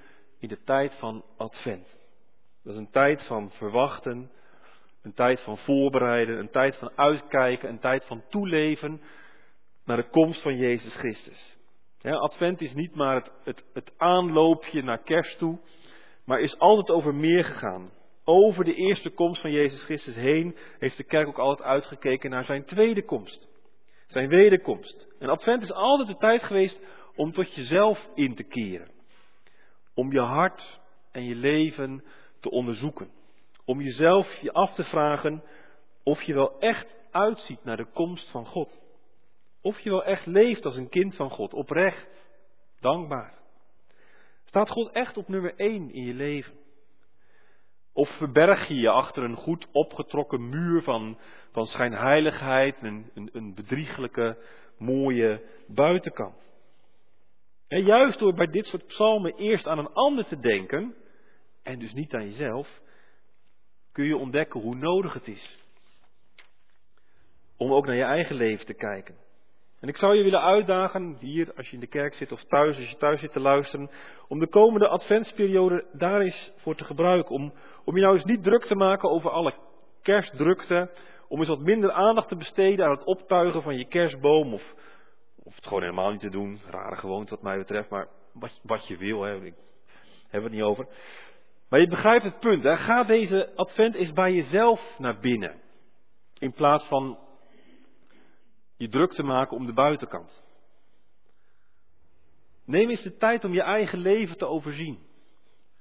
in 0.46 0.56
de 0.56 0.64
tijd 0.64 0.94
van 0.98 1.24
Advent. 1.36 1.96
Dat 2.62 2.72
is 2.72 2.78
een 2.78 2.90
tijd 2.90 3.22
van 3.26 3.50
verwachten, 3.50 4.30
een 5.02 5.14
tijd 5.14 5.40
van 5.40 5.58
voorbereiden, 5.58 6.38
een 6.38 6.50
tijd 6.50 6.76
van 6.76 6.90
uitkijken, 6.94 7.68
een 7.68 7.78
tijd 7.78 8.04
van 8.04 8.22
toeleven 8.28 9.00
naar 9.84 9.96
de 9.96 10.08
komst 10.08 10.42
van 10.42 10.56
Jezus 10.56 10.94
Christus. 10.94 11.58
Advent 12.02 12.60
is 12.60 12.74
niet 12.74 12.94
maar 12.94 13.14
het, 13.14 13.32
het, 13.44 13.64
het 13.72 13.92
aanloopje 13.96 14.82
naar 14.82 15.02
kerst 15.02 15.38
toe, 15.38 15.58
maar 16.24 16.40
is 16.40 16.58
altijd 16.58 16.90
over 16.90 17.14
meer 17.14 17.44
gegaan. 17.44 17.90
Over 18.24 18.64
de 18.64 18.74
eerste 18.74 19.10
komst 19.10 19.40
van 19.40 19.50
Jezus 19.50 19.84
Christus 19.84 20.14
heen 20.14 20.56
heeft 20.78 20.96
de 20.96 21.04
kerk 21.04 21.28
ook 21.28 21.38
altijd 21.38 21.68
uitgekeken 21.68 22.30
naar 22.30 22.44
zijn 22.44 22.64
tweede 22.64 23.04
komst. 23.04 23.48
Zijn 24.06 24.28
wederkomst. 24.28 25.08
En 25.18 25.28
Advent 25.28 25.62
is 25.62 25.72
altijd 25.72 26.08
de 26.08 26.16
tijd 26.16 26.42
geweest 26.42 26.80
om 27.14 27.32
tot 27.32 27.54
jezelf 27.54 28.08
in 28.14 28.34
te 28.34 28.42
keren. 28.42 28.94
Om 29.96 30.12
je 30.12 30.20
hart 30.20 30.80
en 31.10 31.24
je 31.24 31.34
leven 31.34 32.04
te 32.40 32.50
onderzoeken. 32.50 33.10
Om 33.64 33.80
jezelf 33.80 34.34
je 34.40 34.52
af 34.52 34.74
te 34.74 34.84
vragen 34.84 35.42
of 36.02 36.22
je 36.22 36.34
wel 36.34 36.58
echt 36.60 36.86
uitziet 37.10 37.64
naar 37.64 37.76
de 37.76 37.86
komst 37.92 38.30
van 38.30 38.46
God. 38.46 38.78
Of 39.60 39.80
je 39.80 39.90
wel 39.90 40.04
echt 40.04 40.26
leeft 40.26 40.64
als 40.64 40.76
een 40.76 40.88
kind 40.88 41.16
van 41.16 41.30
God, 41.30 41.54
oprecht, 41.54 42.28
dankbaar. 42.80 43.34
Staat 44.44 44.70
God 44.70 44.90
echt 44.92 45.16
op 45.16 45.28
nummer 45.28 45.54
één 45.56 45.92
in 45.92 46.04
je 46.04 46.14
leven? 46.14 46.54
Of 47.92 48.08
verberg 48.16 48.68
je 48.68 48.74
je 48.74 48.90
achter 48.90 49.22
een 49.22 49.36
goed 49.36 49.68
opgetrokken 49.72 50.48
muur 50.48 50.82
van, 50.82 51.18
van 51.50 51.66
schijnheiligheid 51.66 52.78
en 52.78 53.10
een, 53.14 53.30
een 53.32 53.54
bedrieglijke, 53.54 54.38
mooie 54.78 55.42
buitenkant? 55.66 56.45
En 57.68 57.84
juist 57.84 58.18
door 58.18 58.34
bij 58.34 58.46
dit 58.46 58.66
soort 58.66 58.86
psalmen 58.86 59.34
eerst 59.34 59.66
aan 59.66 59.78
een 59.78 59.92
ander 59.92 60.24
te 60.24 60.40
denken, 60.40 60.94
en 61.62 61.78
dus 61.78 61.92
niet 61.92 62.12
aan 62.12 62.24
jezelf, 62.24 62.80
kun 63.92 64.04
je 64.04 64.16
ontdekken 64.16 64.60
hoe 64.60 64.74
nodig 64.74 65.12
het 65.12 65.28
is 65.28 65.64
om 67.56 67.72
ook 67.72 67.86
naar 67.86 67.96
je 67.96 68.02
eigen 68.02 68.36
leven 68.36 68.66
te 68.66 68.74
kijken. 68.74 69.14
En 69.80 69.88
ik 69.88 69.96
zou 69.96 70.16
je 70.16 70.22
willen 70.22 70.42
uitdagen, 70.42 71.16
hier 71.20 71.52
als 71.56 71.68
je 71.68 71.74
in 71.74 71.80
de 71.80 71.86
kerk 71.86 72.14
zit 72.14 72.32
of 72.32 72.44
thuis, 72.44 72.76
als 72.76 72.90
je 72.90 72.96
thuis 72.96 73.20
zit 73.20 73.32
te 73.32 73.40
luisteren, 73.40 73.90
om 74.28 74.38
de 74.38 74.46
komende 74.46 74.88
adventsperiode 74.88 75.86
daar 75.92 76.20
eens 76.20 76.52
voor 76.56 76.74
te 76.74 76.84
gebruiken. 76.84 77.34
Om, 77.34 77.52
om 77.84 77.96
je 77.96 78.02
nou 78.02 78.14
eens 78.14 78.24
niet 78.24 78.42
druk 78.42 78.64
te 78.64 78.74
maken 78.74 79.10
over 79.10 79.30
alle 79.30 79.54
kerstdrukte, 80.02 80.90
om 81.28 81.38
eens 81.38 81.48
wat 81.48 81.60
minder 81.60 81.92
aandacht 81.92 82.28
te 82.28 82.36
besteden 82.36 82.84
aan 82.84 82.94
het 82.94 83.04
optuigen 83.04 83.62
van 83.62 83.78
je 83.78 83.84
kerstboom, 83.84 84.54
of, 84.54 84.74
of 85.46 85.54
het 85.54 85.66
gewoon 85.66 85.82
helemaal 85.82 86.10
niet 86.10 86.20
te 86.20 86.30
doen, 86.30 86.60
rare 86.70 86.96
gewoonte 86.96 87.30
wat 87.30 87.42
mij 87.42 87.58
betreft, 87.58 87.90
maar 87.90 88.08
wat, 88.32 88.60
wat 88.62 88.86
je 88.86 88.96
wil, 88.96 89.22
hè, 89.22 89.44
ik 89.44 89.54
heb 90.28 90.42
het 90.42 90.52
niet 90.52 90.62
over. 90.62 90.88
Maar 91.68 91.80
je 91.80 91.88
begrijpt 91.88 92.24
het 92.24 92.38
punt, 92.38 92.62
hè? 92.62 92.76
ga 92.76 93.04
deze 93.04 93.52
advent 93.54 93.94
eens 93.94 94.12
bij 94.12 94.32
jezelf 94.32 94.98
naar 94.98 95.18
binnen, 95.18 95.60
in 96.38 96.52
plaats 96.52 96.84
van 96.84 97.18
je 98.76 98.88
druk 98.88 99.12
te 99.12 99.22
maken 99.22 99.56
om 99.56 99.66
de 99.66 99.72
buitenkant. 99.72 100.44
Neem 102.64 102.90
eens 102.90 103.02
de 103.02 103.16
tijd 103.16 103.44
om 103.44 103.52
je 103.52 103.62
eigen 103.62 103.98
leven 103.98 104.36
te 104.36 104.46
overzien. 104.46 105.06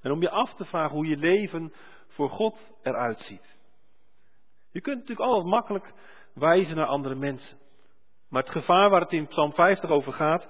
En 0.02 0.12
om 0.12 0.22
je 0.22 0.30
af 0.30 0.54
te 0.54 0.66
vragen 0.66 0.96
hoe 0.96 1.08
je 1.08 1.18
leven 1.18 1.74
voor 2.08 2.30
God 2.30 2.74
eruit 2.84 3.20
ziet. 3.20 3.58
Je 4.72 4.82
kunt 4.82 5.00
natuurlijk 5.00 5.30
altijd 5.30 5.48
makkelijk 5.48 5.94
wijzen 6.34 6.76
naar 6.76 6.86
andere 6.86 7.16
mensen. 7.16 7.58
Maar 8.30 8.44
het 8.44 8.52
gevaar 8.52 8.90
waar 8.90 9.02
het 9.02 9.12
in 9.12 9.28
Psalm 9.28 9.54
50 9.54 9.90
over 9.90 10.14
gaat, 10.14 10.48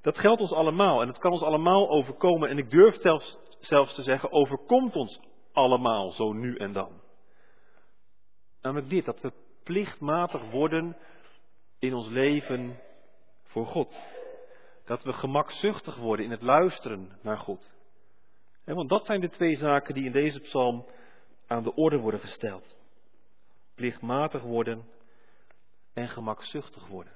dat 0.00 0.18
geldt 0.18 0.40
ons 0.40 0.52
allemaal. 0.52 1.00
En 1.02 1.08
het 1.08 1.18
kan 1.18 1.32
ons 1.32 1.42
allemaal 1.42 1.90
overkomen. 1.90 2.48
En 2.48 2.58
ik 2.58 2.70
durf 2.70 3.00
zelfs, 3.00 3.38
zelfs 3.60 3.94
te 3.94 4.02
zeggen, 4.02 4.32
overkomt 4.32 4.96
ons 4.96 5.20
allemaal 5.52 6.10
zo 6.10 6.32
nu 6.32 6.56
en 6.56 6.72
dan. 6.72 7.00
Namelijk 8.62 8.90
dit, 8.90 9.04
dat 9.04 9.20
we 9.20 9.32
plichtmatig 9.64 10.50
worden 10.50 10.96
in 11.78 11.94
ons 11.94 12.08
leven 12.08 12.80
voor 13.42 13.66
God. 13.66 14.00
Dat 14.84 15.02
we 15.02 15.12
gemakzuchtig 15.12 15.96
worden 15.96 16.24
in 16.24 16.30
het 16.30 16.42
luisteren 16.42 17.18
naar 17.22 17.38
God. 17.38 17.74
want 18.64 18.88
dat 18.88 19.06
zijn 19.06 19.20
de 19.20 19.30
twee 19.30 19.56
zaken 19.56 19.94
die 19.94 20.04
in 20.04 20.12
deze 20.12 20.40
psalm 20.40 20.86
aan 21.46 21.62
de 21.62 21.74
orde 21.74 21.98
worden 21.98 22.20
gesteld. 22.20 22.76
Plichtmatig 23.74 24.42
worden 24.42 24.84
en 25.94 26.08
gemakzuchtig 26.08 26.86
worden. 26.86 27.12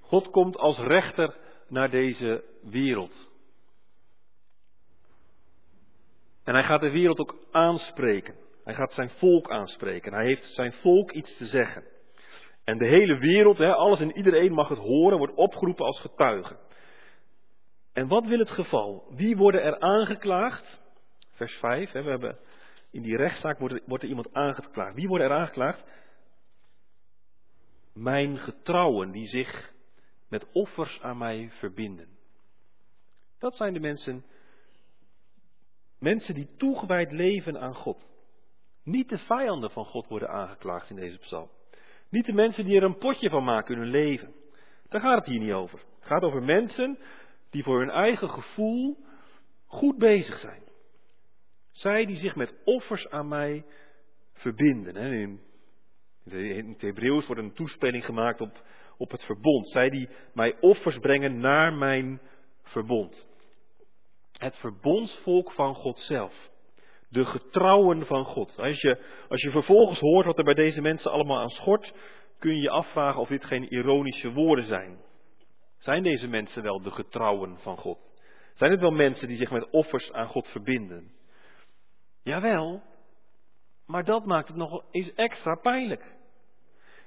God 0.00 0.30
komt 0.30 0.56
als 0.56 0.78
rechter 0.78 1.36
naar 1.68 1.90
deze 1.90 2.44
wereld. 2.62 3.30
En 6.44 6.54
hij 6.54 6.62
gaat 6.62 6.80
de 6.80 6.90
wereld 6.90 7.18
ook 7.18 7.36
aanspreken. 7.50 8.34
Hij 8.64 8.74
gaat 8.74 8.92
zijn 8.92 9.10
volk 9.10 9.50
aanspreken. 9.50 10.12
Hij 10.12 10.24
heeft 10.24 10.54
zijn 10.54 10.72
volk 10.72 11.12
iets 11.12 11.36
te 11.36 11.46
zeggen. 11.46 11.84
En 12.64 12.78
de 12.78 12.86
hele 12.86 13.18
wereld, 13.18 13.60
alles 13.60 14.00
en 14.00 14.16
iedereen 14.16 14.52
mag 14.52 14.68
het 14.68 14.78
horen, 14.78 15.18
wordt 15.18 15.34
opgeroepen 15.34 15.84
als 15.84 16.00
getuige. 16.00 16.56
En 17.96 18.08
wat 18.08 18.26
wil 18.26 18.38
het 18.38 18.50
geval? 18.50 19.06
Wie 19.10 19.36
worden 19.36 19.62
er 19.62 19.80
aangeklaagd? 19.80 20.80
Vers 21.30 21.58
5, 21.58 21.92
we 21.92 22.02
hebben 22.02 22.38
in 22.90 23.02
die 23.02 23.16
rechtszaak 23.16 23.58
wordt 23.58 23.74
er, 23.74 23.82
wordt 23.86 24.02
er 24.02 24.08
iemand 24.08 24.32
aangeklaagd. 24.32 24.94
Wie 24.94 25.08
worden 25.08 25.26
er 25.26 25.36
aangeklaagd? 25.36 25.84
Mijn 27.94 28.38
getrouwen 28.38 29.10
die 29.10 29.26
zich 29.26 29.72
met 30.28 30.52
offers 30.52 31.00
aan 31.00 31.18
mij 31.18 31.50
verbinden. 31.50 32.08
Dat 33.38 33.56
zijn 33.56 33.72
de 33.72 33.80
mensen, 33.80 34.24
mensen 35.98 36.34
die 36.34 36.56
toegewijd 36.56 37.12
leven 37.12 37.60
aan 37.60 37.74
God. 37.74 38.08
Niet 38.82 39.08
de 39.08 39.18
vijanden 39.18 39.70
van 39.70 39.84
God 39.84 40.06
worden 40.06 40.28
aangeklaagd 40.28 40.90
in 40.90 40.96
deze 40.96 41.18
psalm. 41.18 41.50
Niet 42.08 42.26
de 42.26 42.34
mensen 42.34 42.64
die 42.64 42.76
er 42.76 42.82
een 42.82 42.98
potje 42.98 43.30
van 43.30 43.44
maken 43.44 43.74
in 43.74 43.80
hun 43.80 43.90
leven. 43.90 44.34
Daar 44.88 45.00
gaat 45.00 45.18
het 45.18 45.26
hier 45.26 45.40
niet 45.40 45.52
over. 45.52 45.78
Het 45.78 46.08
gaat 46.08 46.22
over 46.22 46.42
mensen 46.42 46.98
die 47.56 47.64
voor 47.64 47.78
hun 47.78 47.90
eigen 47.90 48.30
gevoel 48.30 48.96
goed 49.66 49.98
bezig 49.98 50.38
zijn. 50.38 50.62
Zij 51.70 52.06
die 52.06 52.16
zich 52.16 52.36
met 52.36 52.54
offers 52.64 53.10
aan 53.10 53.28
mij 53.28 53.64
verbinden. 54.32 54.96
In 56.24 56.68
het 56.68 56.80
Hebreeuws 56.80 57.26
wordt 57.26 57.42
een 57.42 57.54
toespeling 57.54 58.04
gemaakt 58.04 58.40
op 58.40 58.62
op 58.96 59.10
het 59.10 59.22
verbond. 59.24 59.68
Zij 59.68 59.90
die 59.90 60.08
mij 60.34 60.56
offers 60.60 60.98
brengen 60.98 61.38
naar 61.38 61.72
mijn 61.72 62.20
verbond. 62.62 63.28
Het 64.32 64.56
verbondsvolk 64.56 65.52
van 65.52 65.74
God 65.74 65.98
zelf. 65.98 66.50
De 67.08 67.24
getrouwen 67.24 68.06
van 68.06 68.24
God. 68.24 68.58
Als 68.58 68.80
je, 68.80 68.98
als 69.28 69.42
je 69.42 69.50
vervolgens 69.50 70.00
hoort 70.00 70.26
wat 70.26 70.38
er 70.38 70.44
bij 70.44 70.54
deze 70.54 70.80
mensen 70.80 71.10
allemaal 71.10 71.40
aan 71.40 71.48
schort, 71.48 71.94
kun 72.38 72.54
je 72.54 72.60
je 72.60 72.70
afvragen 72.70 73.20
of 73.20 73.28
dit 73.28 73.44
geen 73.44 73.72
ironische 73.72 74.32
woorden 74.32 74.64
zijn. 74.64 75.05
Zijn 75.78 76.02
deze 76.02 76.28
mensen 76.28 76.62
wel 76.62 76.82
de 76.82 76.90
getrouwen 76.90 77.58
van 77.58 77.76
God? 77.76 78.10
Zijn 78.54 78.70
het 78.70 78.80
wel 78.80 78.90
mensen 78.90 79.28
die 79.28 79.36
zich 79.36 79.50
met 79.50 79.70
offers 79.70 80.12
aan 80.12 80.28
God 80.28 80.48
verbinden? 80.48 81.12
Jawel, 82.22 82.82
maar 83.86 84.04
dat 84.04 84.24
maakt 84.24 84.48
het 84.48 84.56
nog 84.56 84.84
eens 84.90 85.14
extra 85.14 85.54
pijnlijk. 85.54 86.14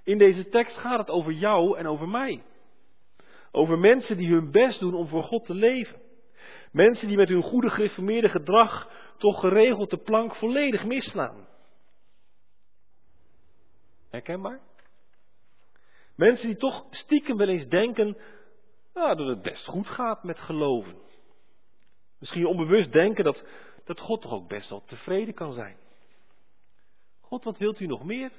In 0.04 0.18
deze 0.18 0.50
tekst 0.50 0.78
gaat 0.78 1.00
het 1.00 1.10
over 1.10 1.32
jou 1.32 1.78
en 1.78 1.88
over 1.88 2.08
mij. 2.08 2.44
Over 3.52 3.80
mensen 3.80 4.18
die 4.18 4.32
hun 4.32 4.52
best 4.52 4.80
doen 4.80 4.94
om 4.94 5.08
voor 5.08 5.24
God 5.24 5.46
te 5.46 5.54
leven. 5.54 6.02
Mensen 6.72 7.08
die 7.08 7.18
met 7.18 7.30
hun 7.30 7.42
goede 7.42 7.70
gereformeerde 7.70 8.30
gedrag 8.30 8.92
toch 9.18 9.40
geregeld 9.40 9.90
de 9.90 9.98
plank 9.98 10.36
volledig 10.36 10.86
misslaan. 10.86 11.48
Herkenbaar? 14.10 14.60
Mensen 16.16 16.48
die 16.48 16.58
toch 16.58 16.86
stiekem 16.90 17.38
wel 17.38 17.48
eens 17.48 17.68
denken 17.68 18.18
nou, 18.94 19.16
dat 19.16 19.28
het 19.28 19.42
best 19.42 19.66
goed 19.66 19.88
gaat 19.88 20.24
met 20.24 20.40
geloven. 20.40 20.96
Misschien 22.20 22.46
onbewust 22.46 22.92
denken 22.92 23.24
dat, 23.24 23.44
dat 23.84 24.00
God 24.00 24.22
toch 24.22 24.32
ook 24.32 24.48
best 24.48 24.70
wel 24.70 24.84
tevreden 24.84 25.34
kan 25.34 25.54
zijn. 25.54 25.78
God, 27.22 27.44
wat 27.44 27.58
wilt 27.58 27.80
u 27.80 27.86
nog 27.86 28.04
meer? 28.04 28.32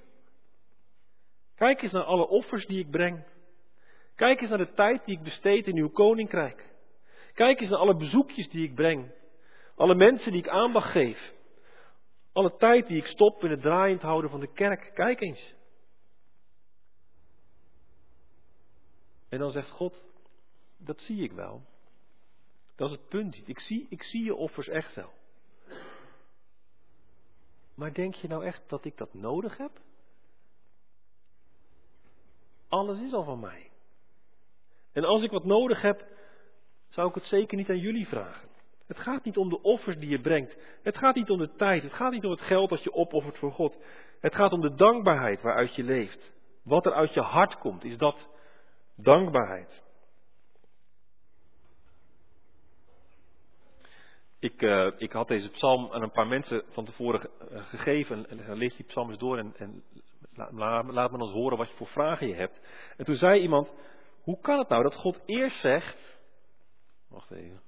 Kijk 1.55 1.83
eens 1.83 1.93
naar 1.93 2.03
alle 2.03 2.29
offers 2.29 2.67
die 2.67 2.79
ik 2.79 2.91
breng. 2.91 3.25
Kijk 4.15 4.41
eens 4.41 4.49
naar 4.49 4.59
de 4.59 4.73
tijd 4.73 5.05
die 5.05 5.17
ik 5.17 5.23
besteed 5.23 5.67
in 5.67 5.77
uw 5.77 5.89
koninkrijk. 5.89 6.71
Kijk 7.35 7.61
eens 7.61 7.71
naar 7.71 7.79
alle 7.79 7.97
bezoekjes 7.97 8.49
die 8.49 8.65
ik 8.65 8.75
breng. 8.75 9.13
Alle 9.77 9.95
mensen 9.95 10.33
die 10.33 10.41
ik 10.41 10.49
aandacht 10.49 10.91
geef. 10.91 11.33
Alle 12.33 12.57
tijd 12.57 12.87
die 12.87 12.97
ik 12.97 13.07
stop 13.07 13.45
in 13.45 13.51
het 13.51 13.61
draaiend 13.61 14.03
houden 14.03 14.31
van 14.31 14.41
de 14.41 14.53
kerk. 14.53 14.91
Kijk 14.95 15.21
eens. 15.21 15.55
En 19.29 19.39
dan 19.39 19.51
zegt 19.51 19.71
God, 19.71 20.05
dat 20.85 21.01
zie 21.01 21.23
ik 21.23 21.33
wel. 21.33 21.63
Dat 22.77 22.91
is 22.91 22.97
het 22.97 23.09
punt. 23.09 23.43
Ik 23.49 23.61
zie, 23.61 23.87
ik 23.89 24.03
zie 24.03 24.25
je 24.25 24.35
offers 24.35 24.69
echt 24.69 24.95
wel. 24.95 25.13
Maar 27.75 27.95
denk 27.95 28.15
je 28.15 28.29
nou 28.29 28.45
echt 28.45 28.63
dat 28.67 28.85
ik 28.85 28.97
dat 28.97 29.15
nodig 29.15 29.57
heb? 29.57 29.71
Alles 32.69 33.01
is 33.01 33.13
al 33.13 33.25
van 33.25 33.41
mij. 33.41 33.71
En 34.93 35.05
als 35.05 35.23
ik 35.23 35.31
wat 35.31 35.45
nodig 35.45 35.83
heb, 35.83 36.07
zou 36.89 37.09
ik 37.09 37.15
het 37.15 37.25
zeker 37.25 37.57
niet 37.57 37.69
aan 37.69 37.79
jullie 37.79 38.07
vragen. 38.07 38.49
Het 38.87 38.99
gaat 38.99 39.25
niet 39.25 39.37
om 39.37 39.49
de 39.49 39.63
offers 39.63 39.97
die 39.97 40.09
je 40.09 40.21
brengt. 40.21 40.57
Het 40.83 40.97
gaat 40.97 41.15
niet 41.15 41.31
om 41.31 41.39
de 41.39 41.55
tijd. 41.55 41.83
Het 41.83 41.93
gaat 41.93 42.13
niet 42.13 42.25
om 42.25 42.31
het 42.31 42.41
geld 42.41 42.71
dat 42.71 42.83
je 42.83 42.93
opoffert 42.93 43.39
voor 43.39 43.53
God. 43.53 43.79
Het 44.21 44.35
gaat 44.35 44.53
om 44.53 44.61
de 44.61 44.75
dankbaarheid 44.75 45.43
waaruit 45.43 45.75
je 45.75 45.83
leeft. 45.83 46.33
Wat 46.63 46.87
er 46.87 46.93
uit 46.93 47.15
je 47.15 47.21
hart 47.21 47.59
komt, 47.59 47.85
is 47.85 47.99
dat 47.99 48.29
dankbaarheid. 48.97 49.83
Ik, 54.41 54.63
uh, 54.63 54.91
ik 54.97 55.13
had 55.13 55.29
deze 55.29 55.51
psalm 55.51 55.93
aan 55.93 56.03
een 56.03 56.11
paar 56.11 56.27
mensen 56.27 56.65
van 56.69 56.85
tevoren 56.85 57.31
uh, 57.53 57.65
gegeven. 57.65 58.29
En, 58.29 58.57
lees 58.57 58.77
die 58.77 58.87
psalm 58.87 59.09
eens 59.09 59.19
door 59.19 59.39
en, 59.39 59.55
en 59.57 59.83
laat, 60.35 60.93
laat 60.93 61.11
me 61.11 61.19
eens 61.19 61.33
horen 61.33 61.59
wat 61.59 61.69
je 61.69 61.77
voor 61.77 61.87
vragen 61.87 62.29
je 62.29 62.35
hebt. 62.35 62.61
En 62.97 63.05
toen 63.05 63.17
zei 63.17 63.41
iemand, 63.41 63.73
hoe 64.23 64.41
kan 64.41 64.59
het 64.59 64.69
nou 64.69 64.83
dat 64.83 64.95
God 64.95 65.21
eerst 65.27 65.61
zegt, 65.61 66.19
wacht 67.09 67.31
even. 67.31 67.61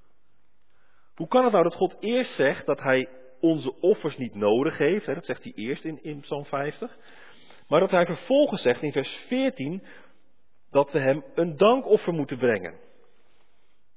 Hoe 1.15 1.29
kan 1.29 1.43
het 1.45 1.53
nou 1.53 1.65
dat 1.65 1.75
God 1.75 1.97
eerst 2.01 2.35
zegt 2.35 2.67
dat 2.67 2.81
hij 2.81 3.09
onze 3.41 3.81
offers 3.81 4.17
niet 4.17 4.35
nodig 4.35 4.79
heeft, 4.79 5.07
hè, 5.07 5.15
dat 5.15 5.25
zegt 5.25 5.43
hij 5.43 5.53
eerst 5.55 5.85
in, 5.85 6.03
in 6.03 6.21
Psalm 6.21 6.45
50, 6.45 6.97
maar 7.69 7.81
dat 7.81 7.91
hij 7.91 8.07
vervolgens 8.07 8.63
zegt 8.63 8.83
in 8.83 8.93
vers 8.93 9.25
14 9.27 9.83
dat 10.71 10.93
we 10.93 10.99
hem 10.99 11.25
een 11.35 11.57
dankoffer 11.57 12.13
moeten 12.13 12.39
brengen. 12.39 12.79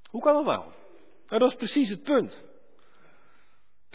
Hoe 0.09 0.21
kan 0.21 0.33
dat 0.33 0.45
nou? 0.45 0.71
Nou, 1.27 1.39
dat 1.39 1.51
is 1.51 1.57
precies 1.57 1.89
het 1.89 2.03
punt. 2.03 2.43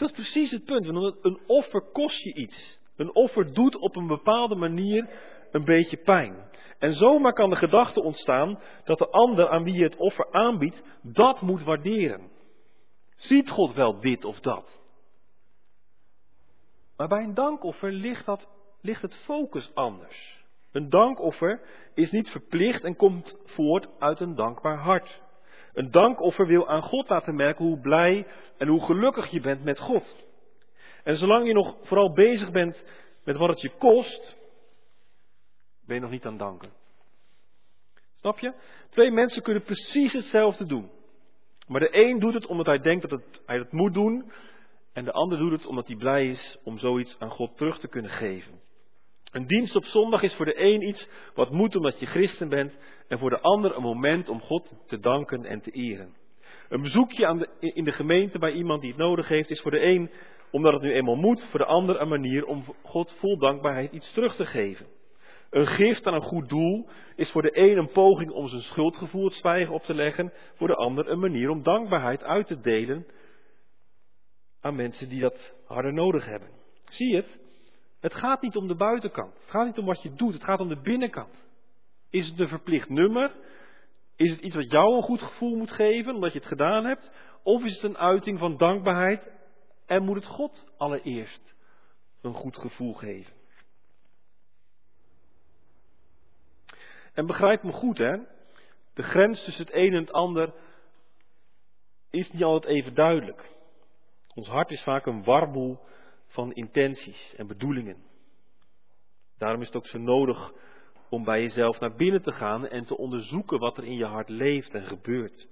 Dat 0.01 0.09
is 0.09 0.15
precies 0.15 0.51
het 0.51 0.65
punt, 0.65 0.85
want 0.85 1.17
een 1.21 1.39
offer 1.47 1.81
kost 1.81 2.23
je 2.23 2.33
iets. 2.33 2.79
Een 2.95 3.15
offer 3.15 3.53
doet 3.53 3.75
op 3.75 3.95
een 3.95 4.07
bepaalde 4.07 4.55
manier 4.55 5.09
een 5.51 5.63
beetje 5.63 5.97
pijn. 5.97 6.49
En 6.79 6.93
zomaar 6.93 7.33
kan 7.33 7.49
de 7.49 7.55
gedachte 7.55 8.03
ontstaan 8.03 8.59
dat 8.83 8.97
de 8.97 9.09
ander 9.09 9.49
aan 9.49 9.63
wie 9.63 9.73
je 9.73 9.83
het 9.83 9.95
offer 9.95 10.31
aanbiedt, 10.31 10.83
dat 11.01 11.41
moet 11.41 11.63
waarderen. 11.63 12.31
Ziet 13.15 13.49
God 13.49 13.73
wel 13.73 13.99
dit 13.99 14.25
of 14.25 14.39
dat? 14.39 14.79
Maar 16.97 17.07
bij 17.07 17.23
een 17.23 17.33
dankoffer 17.33 17.91
ligt, 17.91 18.25
dat, 18.25 18.47
ligt 18.81 19.01
het 19.01 19.15
focus 19.15 19.71
anders. 19.73 20.45
Een 20.71 20.89
dankoffer 20.89 21.61
is 21.93 22.11
niet 22.11 22.29
verplicht 22.29 22.83
en 22.83 22.95
komt 22.95 23.37
voort 23.45 23.89
uit 23.99 24.19
een 24.19 24.35
dankbaar 24.35 24.77
hart. 24.77 25.21
Een 25.73 25.91
dankoffer 25.91 26.47
wil 26.47 26.67
aan 26.67 26.81
God 26.81 27.09
laten 27.09 27.35
merken 27.35 27.65
hoe 27.65 27.79
blij 27.79 28.27
en 28.57 28.67
hoe 28.67 28.83
gelukkig 28.83 29.31
je 29.31 29.41
bent 29.41 29.63
met 29.63 29.79
God. 29.79 30.15
En 31.03 31.17
zolang 31.17 31.47
je 31.47 31.53
nog 31.53 31.77
vooral 31.81 32.13
bezig 32.13 32.51
bent 32.51 32.83
met 33.23 33.37
wat 33.37 33.49
het 33.49 33.61
je 33.61 33.69
kost, 33.77 34.37
ben 35.85 35.95
je 35.95 36.01
nog 36.01 36.11
niet 36.11 36.25
aan 36.25 36.37
danken. 36.37 36.69
Snap 38.15 38.39
je? 38.39 38.53
Twee 38.89 39.11
mensen 39.11 39.41
kunnen 39.41 39.63
precies 39.63 40.13
hetzelfde 40.13 40.65
doen. 40.65 40.89
Maar 41.67 41.79
de 41.79 42.05
een 42.05 42.19
doet 42.19 42.33
het 42.33 42.45
omdat 42.45 42.65
hij 42.65 42.79
denkt 42.79 43.09
dat 43.09 43.11
het, 43.11 43.41
hij 43.45 43.57
het 43.57 43.71
moet 43.71 43.93
doen. 43.93 44.31
En 44.93 45.05
de 45.05 45.11
ander 45.11 45.37
doet 45.37 45.51
het 45.51 45.65
omdat 45.65 45.87
hij 45.87 45.95
blij 45.95 46.27
is 46.27 46.57
om 46.63 46.77
zoiets 46.77 47.19
aan 47.19 47.29
God 47.29 47.57
terug 47.57 47.79
te 47.79 47.87
kunnen 47.87 48.11
geven. 48.11 48.61
Een 49.31 49.47
dienst 49.47 49.75
op 49.75 49.85
zondag 49.85 50.21
is 50.21 50.35
voor 50.35 50.45
de 50.45 50.61
een 50.61 50.87
iets 50.87 51.09
wat 51.33 51.51
moet 51.51 51.75
omdat 51.75 51.99
je 51.99 52.05
christen 52.05 52.49
bent. 52.49 52.77
En 53.07 53.19
voor 53.19 53.29
de 53.29 53.39
ander 53.39 53.75
een 53.75 53.81
moment 53.81 54.29
om 54.29 54.41
God 54.41 54.73
te 54.87 54.99
danken 54.99 55.45
en 55.45 55.61
te 55.61 55.71
eren. 55.71 56.15
Een 56.69 56.81
bezoekje 56.81 57.27
aan 57.27 57.37
de, 57.37 57.49
in 57.59 57.83
de 57.83 57.91
gemeente 57.91 58.39
bij 58.39 58.51
iemand 58.51 58.81
die 58.81 58.91
het 58.91 58.99
nodig 58.99 59.27
heeft 59.27 59.49
is 59.49 59.61
voor 59.61 59.71
de 59.71 59.81
een 59.81 60.11
omdat 60.51 60.73
het 60.73 60.81
nu 60.81 60.93
eenmaal 60.93 61.15
moet. 61.15 61.45
Voor 61.49 61.59
de 61.59 61.65
ander 61.65 62.01
een 62.01 62.07
manier 62.07 62.45
om 62.45 62.63
God 62.83 63.15
vol 63.19 63.37
dankbaarheid 63.37 63.91
iets 63.91 64.13
terug 64.13 64.35
te 64.35 64.45
geven. 64.45 64.87
Een 65.49 65.67
gift 65.67 66.07
aan 66.07 66.13
een 66.13 66.21
goed 66.21 66.49
doel 66.49 66.87
is 67.15 67.31
voor 67.31 67.41
de 67.41 67.57
een 67.59 67.77
een 67.77 67.91
poging 67.91 68.31
om 68.31 68.47
zijn 68.47 68.61
schuldgevoel 68.61 69.25
het 69.25 69.33
zwijgen 69.33 69.73
op 69.73 69.81
te 69.81 69.93
leggen, 69.93 70.33
voor 70.55 70.67
de 70.67 70.75
ander 70.75 71.09
een 71.09 71.19
manier 71.19 71.49
om 71.49 71.63
dankbaarheid 71.63 72.23
uit 72.23 72.47
te 72.47 72.59
delen 72.59 73.05
aan 74.61 74.75
mensen 74.75 75.09
die 75.09 75.21
dat 75.21 75.53
harder 75.65 75.93
nodig 75.93 76.25
hebben. 76.25 76.49
Zie 76.85 77.09
je 77.09 77.15
het? 77.15 77.39
Het 78.01 78.13
gaat 78.13 78.41
niet 78.41 78.55
om 78.55 78.67
de 78.67 78.75
buitenkant. 78.75 79.33
Het 79.39 79.49
gaat 79.49 79.65
niet 79.65 79.77
om 79.77 79.85
wat 79.85 80.01
je 80.01 80.13
doet. 80.13 80.33
Het 80.33 80.43
gaat 80.43 80.59
om 80.59 80.67
de 80.67 80.81
binnenkant. 80.81 81.35
Is 82.09 82.27
het 82.27 82.39
een 82.39 82.47
verplicht 82.47 82.89
nummer? 82.89 83.35
Is 84.15 84.31
het 84.31 84.39
iets 84.39 84.55
wat 84.55 84.71
jou 84.71 84.95
een 84.95 85.03
goed 85.03 85.21
gevoel 85.21 85.55
moet 85.55 85.71
geven 85.71 86.15
omdat 86.15 86.33
je 86.33 86.39
het 86.39 86.47
gedaan 86.47 86.85
hebt? 86.85 87.11
Of 87.43 87.63
is 87.63 87.73
het 87.73 87.83
een 87.83 87.97
uiting 87.97 88.39
van 88.39 88.57
dankbaarheid 88.57 89.31
en 89.85 90.03
moet 90.03 90.15
het 90.15 90.25
God 90.25 90.71
allereerst 90.77 91.55
een 92.21 92.33
goed 92.33 92.57
gevoel 92.57 92.93
geven? 92.93 93.33
En 97.13 97.25
begrijp 97.25 97.63
me 97.63 97.71
goed, 97.71 97.97
hè? 97.97 98.17
De 98.93 99.03
grens 99.03 99.43
tussen 99.43 99.65
het 99.65 99.73
een 99.73 99.93
en 99.93 100.01
het 100.01 100.11
ander 100.11 100.53
is 102.09 102.31
niet 102.31 102.43
altijd 102.43 102.73
even 102.73 102.93
duidelijk. 102.93 103.51
Ons 104.33 104.47
hart 104.47 104.71
is 104.71 104.83
vaak 104.83 105.05
een 105.05 105.23
warboel 105.23 105.79
van 106.31 106.53
intenties 106.53 107.33
en 107.37 107.47
bedoelingen. 107.47 107.97
Daarom 109.37 109.61
is 109.61 109.67
het 109.67 109.75
ook 109.75 109.87
zo 109.87 109.99
nodig 109.99 110.53
om 111.09 111.23
bij 111.23 111.41
jezelf 111.41 111.79
naar 111.79 111.95
binnen 111.95 112.21
te 112.21 112.31
gaan 112.31 112.67
en 112.67 112.85
te 112.85 112.97
onderzoeken 112.97 113.59
wat 113.59 113.77
er 113.77 113.83
in 113.83 113.97
je 113.97 114.05
hart 114.05 114.29
leeft 114.29 114.73
en 114.73 114.85
gebeurt. 114.85 115.49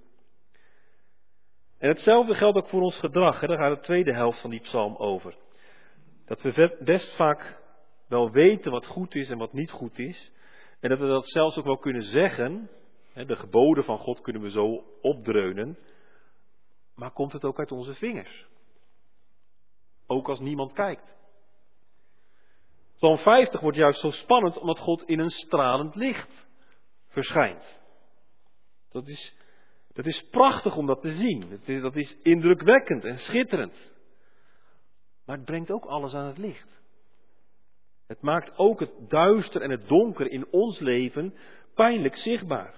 En 1.78 1.88
hetzelfde 1.88 2.34
geldt 2.34 2.56
ook 2.56 2.68
voor 2.68 2.82
ons 2.82 2.98
gedrag. 2.98 3.40
Hè? 3.40 3.46
Daar 3.46 3.58
gaat 3.58 3.76
de 3.76 3.82
tweede 3.82 4.12
helft 4.12 4.40
van 4.40 4.50
die 4.50 4.60
psalm 4.60 4.96
over. 4.96 5.36
Dat 6.26 6.42
we 6.42 6.76
best 6.84 7.16
vaak 7.16 7.60
wel 8.08 8.30
weten 8.30 8.70
wat 8.70 8.86
goed 8.86 9.14
is 9.14 9.30
en 9.30 9.38
wat 9.38 9.52
niet 9.52 9.70
goed 9.70 9.98
is. 9.98 10.32
En 10.80 10.88
dat 10.88 10.98
we 10.98 11.06
dat 11.06 11.28
zelfs 11.28 11.56
ook 11.56 11.64
wel 11.64 11.78
kunnen 11.78 12.02
zeggen. 12.02 12.70
De 13.14 13.36
geboden 13.36 13.84
van 13.84 13.98
God 13.98 14.20
kunnen 14.20 14.42
we 14.42 14.50
zo 14.50 14.84
opdreunen. 15.00 15.78
Maar 16.94 17.10
komt 17.10 17.32
het 17.32 17.44
ook 17.44 17.58
uit 17.58 17.72
onze 17.72 17.94
vingers? 17.94 18.46
Ook 20.10 20.28
als 20.28 20.40
niemand 20.40 20.72
kijkt. 20.72 21.14
Psalm 22.96 23.16
50 23.16 23.60
wordt 23.60 23.76
juist 23.76 24.00
zo 24.00 24.10
spannend 24.10 24.58
omdat 24.58 24.78
God 24.78 25.02
in 25.02 25.18
een 25.18 25.30
stralend 25.30 25.94
licht 25.94 26.46
verschijnt. 27.06 27.78
Dat 28.90 29.06
is, 29.06 29.36
dat 29.92 30.06
is 30.06 30.24
prachtig 30.30 30.76
om 30.76 30.86
dat 30.86 31.00
te 31.00 31.10
zien. 31.12 31.60
Dat 31.82 31.96
is, 31.96 32.16
indrukwekkend 32.22 33.04
en 33.04 33.18
schitterend. 33.18 33.92
Maar 35.24 35.36
het 35.36 35.44
brengt 35.44 35.70
ook 35.70 35.84
alles 35.84 36.14
aan 36.14 36.26
het 36.26 36.38
licht. 36.38 36.82
Het 38.06 38.20
maakt 38.20 38.58
ook 38.58 38.80
het 38.80 39.10
duister 39.10 39.62
en 39.62 39.70
het 39.70 39.88
donker 39.88 40.30
in 40.30 40.46
ons 40.50 40.78
leven 40.78 41.34
pijnlijk 41.74 42.16
zichtbaar. 42.16 42.74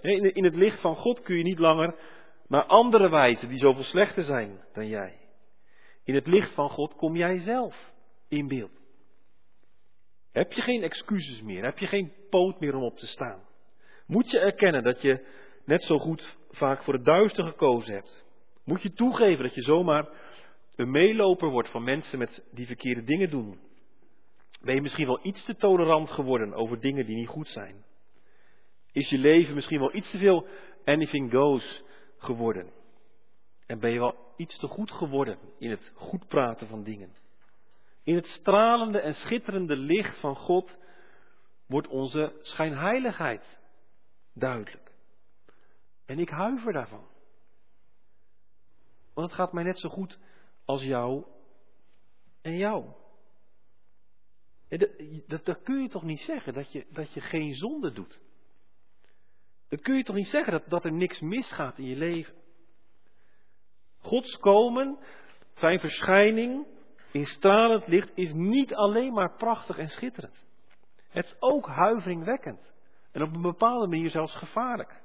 In 0.00 0.44
het 0.44 0.56
licht 0.56 0.80
van 0.80 0.96
God 0.96 1.22
kun 1.22 1.36
je 1.36 1.42
niet 1.42 1.58
langer 1.58 1.94
naar 2.46 2.64
andere 2.64 3.08
wijzen 3.08 3.48
die 3.48 3.58
zoveel 3.58 3.84
slechter 3.84 4.22
zijn 4.22 4.64
dan 4.72 4.86
jij. 4.86 5.25
In 6.06 6.14
het 6.14 6.26
licht 6.26 6.54
van 6.54 6.70
God 6.70 6.94
kom 6.94 7.16
jij 7.16 7.38
zelf 7.38 7.92
in 8.28 8.48
beeld. 8.48 8.80
Heb 10.32 10.52
je 10.52 10.60
geen 10.60 10.82
excuses 10.82 11.42
meer? 11.42 11.64
Heb 11.64 11.78
je 11.78 11.86
geen 11.86 12.12
poot 12.30 12.60
meer 12.60 12.74
om 12.74 12.82
op 12.82 12.98
te 12.98 13.06
staan? 13.06 13.40
Moet 14.06 14.30
je 14.30 14.38
erkennen 14.38 14.82
dat 14.82 15.00
je 15.00 15.26
net 15.64 15.82
zo 15.82 15.98
goed 15.98 16.36
vaak 16.50 16.82
voor 16.82 16.94
het 16.94 17.04
duister 17.04 17.44
gekozen 17.44 17.94
hebt? 17.94 18.24
Moet 18.64 18.82
je 18.82 18.92
toegeven 18.92 19.44
dat 19.44 19.54
je 19.54 19.62
zomaar 19.62 20.08
een 20.74 20.90
meeloper 20.90 21.48
wordt 21.48 21.68
van 21.68 21.84
mensen 21.84 22.18
met 22.18 22.42
die 22.50 22.66
verkeerde 22.66 23.04
dingen 23.04 23.30
doen? 23.30 23.58
Ben 24.60 24.74
je 24.74 24.82
misschien 24.82 25.06
wel 25.06 25.20
iets 25.22 25.44
te 25.44 25.56
tolerant 25.56 26.10
geworden 26.10 26.54
over 26.54 26.80
dingen 26.80 27.06
die 27.06 27.16
niet 27.16 27.28
goed 27.28 27.48
zijn? 27.48 27.84
Is 28.92 29.08
je 29.08 29.18
leven 29.18 29.54
misschien 29.54 29.80
wel 29.80 29.94
iets 29.94 30.10
te 30.10 30.18
veel 30.18 30.46
anything 30.84 31.32
goes 31.32 31.82
geworden? 32.18 32.70
En 33.66 33.78
ben 33.78 33.90
je 33.90 33.98
wel 33.98 34.34
iets 34.36 34.58
te 34.58 34.66
goed 34.66 34.90
geworden 34.90 35.38
in 35.58 35.70
het 35.70 35.92
goed 35.94 36.28
praten 36.28 36.66
van 36.66 36.82
dingen? 36.82 37.14
In 38.02 38.14
het 38.14 38.26
stralende 38.26 39.00
en 39.00 39.14
schitterende 39.14 39.76
licht 39.76 40.20
van 40.20 40.36
God 40.36 40.78
wordt 41.66 41.88
onze 41.88 42.38
schijnheiligheid 42.42 43.58
duidelijk. 44.34 44.92
En 46.04 46.18
ik 46.18 46.28
huiver 46.28 46.72
daarvan. 46.72 47.06
Want 49.14 49.26
het 49.26 49.36
gaat 49.36 49.52
mij 49.52 49.64
net 49.64 49.78
zo 49.78 49.88
goed 49.88 50.18
als 50.64 50.82
jou 50.82 51.24
en 52.42 52.56
jou. 52.56 52.92
Dat, 55.26 55.44
dat, 55.44 55.62
kun 55.62 55.82
je 55.82 55.88
toch 55.88 56.02
niet 56.02 56.20
zeggen, 56.20 56.54
dat 56.54 56.72
je, 56.72 56.86
dat 56.90 57.12
je 57.12 57.20
geen 57.20 57.54
zonde 57.54 57.92
doet. 57.92 58.20
Dat 59.68 59.80
kun 59.80 59.96
je 59.96 60.02
toch 60.02 60.16
niet 60.16 60.28
zeggen, 60.28 60.52
dat, 60.52 60.68
dat 60.68 60.84
er 60.84 60.92
niks 60.92 61.20
misgaat 61.20 61.78
in 61.78 61.84
je 61.84 61.96
leven. 61.96 62.34
Gods 64.06 64.38
komen, 64.38 64.98
zijn 65.54 65.80
verschijning 65.80 66.66
in 67.12 67.26
stralend 67.26 67.86
licht 67.86 68.10
is 68.14 68.32
niet 68.32 68.74
alleen 68.74 69.12
maar 69.12 69.36
prachtig 69.36 69.78
en 69.78 69.88
schitterend. 69.88 70.44
Het 71.08 71.24
is 71.24 71.36
ook 71.38 71.66
huiveringwekkend. 71.66 72.72
En 73.12 73.22
op 73.22 73.34
een 73.34 73.42
bepaalde 73.42 73.86
manier 73.86 74.10
zelfs 74.10 74.34
gevaarlijk. 74.34 75.02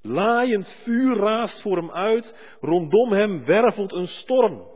Laaiend 0.00 0.68
vuur 0.68 1.16
raast 1.16 1.62
voor 1.62 1.76
hem 1.76 1.90
uit, 1.90 2.34
rondom 2.60 3.12
hem 3.12 3.44
wervelt 3.44 3.92
een 3.92 4.08
storm. 4.08 4.66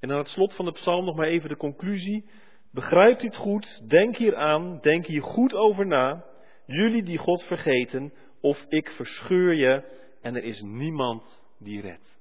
En 0.00 0.10
aan 0.10 0.18
het 0.18 0.28
slot 0.28 0.54
van 0.54 0.64
de 0.64 0.72
psalm 0.72 1.04
nog 1.04 1.16
maar 1.16 1.28
even 1.28 1.48
de 1.48 1.56
conclusie. 1.56 2.30
Begrijp 2.72 3.18
dit 3.18 3.36
goed, 3.36 3.88
denk 3.88 4.16
hier 4.16 4.36
aan, 4.36 4.78
denk 4.80 5.06
hier 5.06 5.22
goed 5.22 5.54
over 5.54 5.86
na. 5.86 6.24
Jullie 6.66 7.02
die 7.02 7.18
God 7.18 7.42
vergeten, 7.42 8.12
of 8.40 8.64
ik 8.68 8.88
verscheur 8.88 9.54
je 9.54 9.82
en 10.22 10.36
er 10.36 10.44
is 10.44 10.60
niemand 10.60 11.44
die 11.58 11.80
redt. 11.80 12.14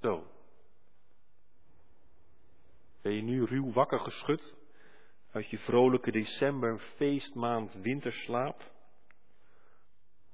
Zo. 0.00 0.26
Ben 3.02 3.12
je 3.12 3.22
nu 3.22 3.44
ruw 3.44 3.72
wakker 3.72 4.00
geschud 4.00 4.54
uit 5.32 5.50
je 5.50 5.58
vrolijke 5.58 6.10
december 6.10 6.78
feestmaand 6.78 7.74
winterslaap? 7.74 8.72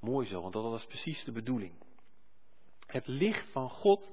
Mooi 0.01 0.27
zo, 0.27 0.41
want 0.41 0.53
dat 0.53 0.63
was 0.63 0.87
precies 0.87 1.25
de 1.25 1.33
bedoeling. 1.33 1.73
Het 2.87 3.07
licht 3.07 3.51
van 3.51 3.71
God 3.71 4.11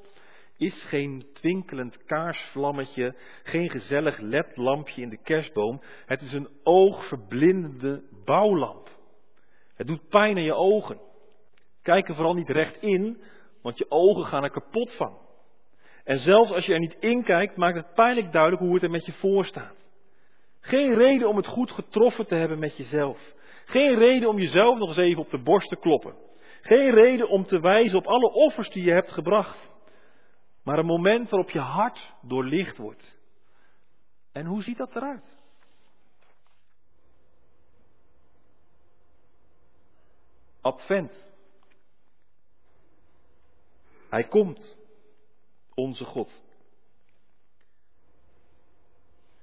is 0.57 0.83
geen 0.83 1.29
twinkelend 1.33 2.03
kaarsvlammetje, 2.05 3.15
geen 3.43 3.69
gezellig 3.69 4.19
ledlampje 4.19 5.01
in 5.01 5.09
de 5.09 5.17
kerstboom. 5.17 5.81
Het 6.05 6.21
is 6.21 6.31
een 6.33 6.49
oogverblindende 6.63 8.03
bouwlamp. 8.25 8.89
Het 9.75 9.87
doet 9.87 10.07
pijn 10.07 10.37
aan 10.37 10.43
je 10.43 10.53
ogen. 10.53 11.06
Kijk 11.87 12.07
er 12.07 12.15
vooral 12.15 12.33
niet 12.33 12.49
recht 12.49 12.81
in, 12.81 13.21
want 13.61 13.77
je 13.77 13.91
ogen 13.91 14.25
gaan 14.25 14.43
er 14.43 14.49
kapot 14.49 14.95
van. 14.95 15.17
En 16.03 16.19
zelfs 16.19 16.51
als 16.51 16.65
je 16.65 16.73
er 16.73 16.79
niet 16.79 16.97
in 16.99 17.23
kijkt, 17.23 17.57
maakt 17.57 17.77
het 17.77 17.93
pijnlijk 17.93 18.31
duidelijk 18.31 18.61
hoe 18.61 18.73
het 18.73 18.83
er 18.83 18.89
met 18.89 19.05
je 19.05 19.11
voor 19.11 19.45
staat. 19.45 19.75
Geen 20.59 20.93
reden 20.93 21.27
om 21.27 21.35
het 21.35 21.47
goed 21.47 21.71
getroffen 21.71 22.27
te 22.27 22.35
hebben 22.35 22.59
met 22.59 22.77
jezelf. 22.77 23.33
Geen 23.65 23.97
reden 23.97 24.29
om 24.29 24.39
jezelf 24.39 24.77
nog 24.77 24.87
eens 24.87 24.97
even 24.97 25.21
op 25.21 25.29
de 25.29 25.37
borst 25.37 25.69
te 25.69 25.75
kloppen. 25.75 26.15
Geen 26.61 26.91
reden 26.91 27.29
om 27.29 27.45
te 27.45 27.59
wijzen 27.59 27.97
op 27.97 28.07
alle 28.07 28.31
offers 28.31 28.69
die 28.69 28.83
je 28.83 28.91
hebt 28.91 29.11
gebracht. 29.11 29.69
Maar 30.63 30.77
een 30.77 30.85
moment 30.85 31.29
waarop 31.29 31.49
je 31.49 31.59
hart 31.59 32.13
doorlicht 32.21 32.77
wordt. 32.77 33.17
En 34.31 34.45
hoe 34.45 34.63
ziet 34.63 34.77
dat 34.77 34.95
eruit? 34.95 35.25
Advent. 40.61 41.26
Hij 44.09 44.23
komt, 44.23 44.77
onze 45.73 46.05
God. 46.05 46.43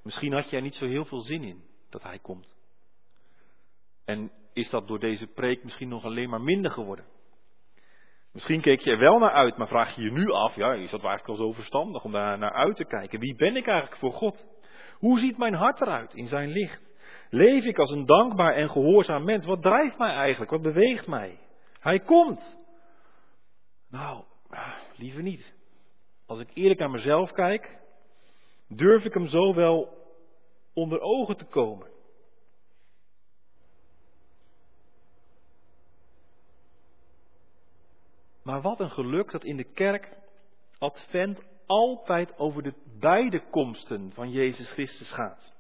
Misschien 0.03 0.33
had 0.33 0.51
er 0.51 0.63
niet 0.63 0.75
zo 0.75 0.87
heel 0.87 1.05
veel 1.05 1.21
zin 1.21 1.43
in 1.43 1.65
dat 1.89 2.03
Hij 2.03 2.19
komt. 2.19 2.57
En 4.05 4.33
is 4.53 4.71
dat 4.71 4.89
door 4.89 4.99
deze 4.99 5.27
preek 5.27 5.65
misschien 5.65 5.89
nog 5.89 6.05
alleen 6.05 6.29
maar 6.29 6.41
minder 6.41 6.71
geworden? 6.71 7.05
Misschien 8.33 8.61
keek 8.61 8.81
je 8.81 8.91
er 8.91 8.99
wel 8.99 9.19
naar 9.19 9.33
uit, 9.33 9.57
maar 9.57 9.69
vraag 9.69 9.97
je 9.97 10.03
je 10.03 10.13
nu 10.13 10.31
af, 10.31 10.57
ja, 10.57 10.73
is 10.73 10.91
dat 10.91 11.05
eigenlijk 11.05 11.27
wel 11.27 11.47
zo 11.47 11.53
verstandig 11.53 12.05
om 12.05 12.13
daar 12.13 12.39
naar 12.39 12.53
uit 12.53 12.77
te 12.77 12.85
kijken? 12.85 13.21
Wie 13.21 13.35
ben 13.35 13.57
ik 13.57 13.67
eigenlijk 13.67 14.01
voor 14.01 14.13
God? 14.13 14.47
Hoe 14.99 15.19
ziet 15.19 15.39
mijn 15.39 15.55
hart 15.55 15.81
eruit 15.81 16.15
in 16.15 16.27
zijn 16.27 16.49
licht? 16.49 16.83
Leef 17.31 17.65
ik 17.65 17.79
als 17.79 17.91
een 17.91 18.07
dankbaar 18.07 18.55
en 18.55 18.71
gehoorzaam 18.71 19.25
mens? 19.25 19.47
Wat 19.47 19.63
drijft 19.63 19.99
mij 19.99 20.15
eigenlijk? 20.15 20.51
Wat 20.51 20.63
beweegt 20.63 21.07
mij? 21.07 21.39
Hij 21.81 21.99
komt. 22.01 22.59
Nou, 23.91 24.25
liever 24.97 25.23
niet. 25.23 25.53
Als 26.27 26.41
ik 26.41 26.51
eerlijk 26.55 26.81
naar 26.81 26.91
mezelf 26.91 27.33
kijk, 27.33 27.79
durf 28.69 29.05
ik 29.05 29.15
hem 29.15 29.29
zo 29.29 29.55
wel 29.55 30.03
onder 30.73 31.01
ogen 31.01 31.37
te 31.37 31.45
komen. 31.45 31.93
Maar 38.43 38.61
wat 38.61 38.81
een 38.81 38.91
geluk 38.91 39.31
dat 39.31 39.45
in 39.45 39.57
de 39.57 39.73
kerk 39.73 40.17
Advent 40.79 41.41
altijd 41.67 42.39
over 42.39 42.63
de 42.63 42.75
beide 43.01 43.43
komsten 43.51 44.13
van 44.13 44.31
Jezus 44.31 44.71
Christus 44.71 45.11
gaat. 45.11 45.53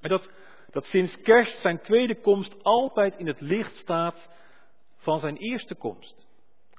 En 0.00 0.08
dat, 0.08 0.30
dat 0.70 0.84
sinds 0.84 1.20
kerst 1.22 1.60
zijn 1.60 1.80
tweede 1.80 2.20
komst 2.20 2.62
altijd 2.62 3.16
in 3.16 3.26
het 3.26 3.40
licht 3.40 3.76
staat 3.76 4.28
van 4.96 5.18
zijn 5.18 5.36
eerste 5.36 5.74
komst. 5.74 6.28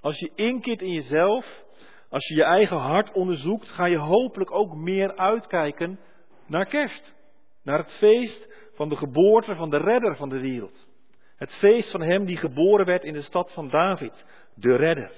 Als 0.02 0.20
je 0.20 0.32
inkeert 0.36 0.82
in 0.82 0.92
jezelf, 0.94 1.64
als 2.10 2.28
je 2.28 2.36
je 2.36 2.44
eigen 2.44 2.78
hart 2.78 3.12
onderzoekt, 3.12 3.70
ga 3.70 3.86
je 3.86 3.98
hopelijk 3.98 4.52
ook 4.52 4.76
meer 4.76 5.16
uitkijken 5.16 6.00
naar 6.48 6.66
kerst. 6.66 7.14
Naar 7.64 7.78
het 7.78 7.92
feest 7.92 8.48
van 8.74 8.90
de 8.90 8.96
geboorte 8.96 9.56
van 9.56 9.70
de 9.70 9.78
redder 9.78 10.16
van 10.16 10.30
de 10.30 10.40
wereld. 10.40 10.88
Het 11.36 11.54
feest 11.54 11.92
van 11.92 12.02
hem 12.02 12.26
die 12.26 12.38
geboren 12.38 12.86
werd 12.86 13.04
in 13.04 13.14
de 13.14 13.22
stad 13.22 13.54
van 13.54 13.70
David, 13.70 14.26
de 14.56 14.76
redder. 14.76 15.12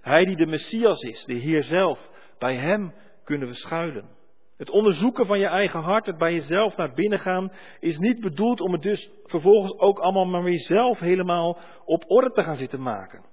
Hij 0.00 0.24
die 0.24 0.36
de 0.36 0.46
Messias 0.46 1.02
is, 1.02 1.24
de 1.24 1.34
Heer 1.34 1.62
zelf. 1.62 2.10
Bij 2.38 2.56
hem 2.56 2.94
kunnen 3.24 3.48
we 3.48 3.54
schuilen. 3.54 4.16
Het 4.56 4.70
onderzoeken 4.70 5.26
van 5.26 5.38
je 5.38 5.46
eigen 5.46 5.80
hart, 5.80 6.06
het 6.06 6.18
bij 6.18 6.32
jezelf 6.32 6.76
naar 6.76 6.92
binnen 6.92 7.18
gaan, 7.18 7.52
is 7.80 7.98
niet 7.98 8.20
bedoeld 8.20 8.60
om 8.60 8.72
het 8.72 8.82
dus 8.82 9.10
vervolgens 9.24 9.78
ook 9.78 9.98
allemaal 9.98 10.26
maar 10.26 10.42
weer 10.42 10.58
zelf 10.60 10.98
helemaal 10.98 11.58
op 11.84 12.04
orde 12.06 12.30
te 12.32 12.42
gaan 12.42 12.56
zitten 12.56 12.82
maken. 12.82 13.24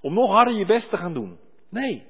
Om 0.00 0.14
nog 0.14 0.30
harder 0.30 0.54
je 0.54 0.66
best 0.66 0.90
te 0.90 0.96
gaan 0.96 1.14
doen. 1.14 1.38
Nee. 1.70 2.06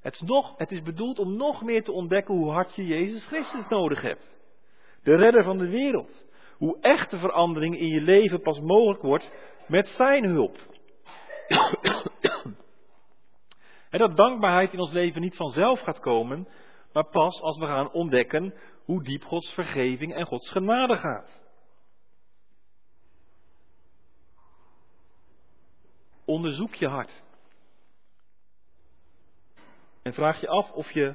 Het 0.00 0.14
is, 0.14 0.20
nog, 0.20 0.54
het 0.56 0.72
is 0.72 0.82
bedoeld 0.82 1.18
om 1.18 1.36
nog 1.36 1.62
meer 1.62 1.84
te 1.84 1.92
ontdekken 1.92 2.34
hoe 2.34 2.50
hard 2.50 2.74
je 2.74 2.86
Jezus 2.86 3.26
Christus 3.26 3.68
nodig 3.68 4.02
hebt. 4.02 4.38
De 5.02 5.16
redder 5.16 5.44
van 5.44 5.58
de 5.58 5.68
wereld. 5.68 6.26
Hoe 6.56 6.78
echte 6.80 7.18
verandering 7.18 7.78
in 7.78 7.88
je 7.88 8.00
leven 8.00 8.40
pas 8.40 8.60
mogelijk 8.60 9.02
wordt 9.02 9.32
met 9.66 9.86
zijn 9.88 10.24
hulp. 10.24 10.56
En 13.90 13.98
dat 13.98 14.16
dankbaarheid 14.16 14.72
in 14.72 14.78
ons 14.78 14.92
leven 14.92 15.20
niet 15.20 15.36
vanzelf 15.36 15.80
gaat 15.80 15.98
komen, 15.98 16.48
maar 16.92 17.08
pas 17.10 17.40
als 17.40 17.58
we 17.58 17.66
gaan 17.66 17.92
ontdekken 17.92 18.54
hoe 18.84 19.02
diep 19.02 19.24
Gods 19.24 19.54
vergeving 19.54 20.14
en 20.14 20.26
Gods 20.26 20.50
genade 20.50 20.96
gaat. 20.96 21.41
Onderzoek 26.32 26.74
je 26.74 26.88
hart. 26.88 27.22
En 30.02 30.12
vraag 30.12 30.40
je 30.40 30.48
af 30.48 30.70
of 30.72 30.90
je 30.90 31.14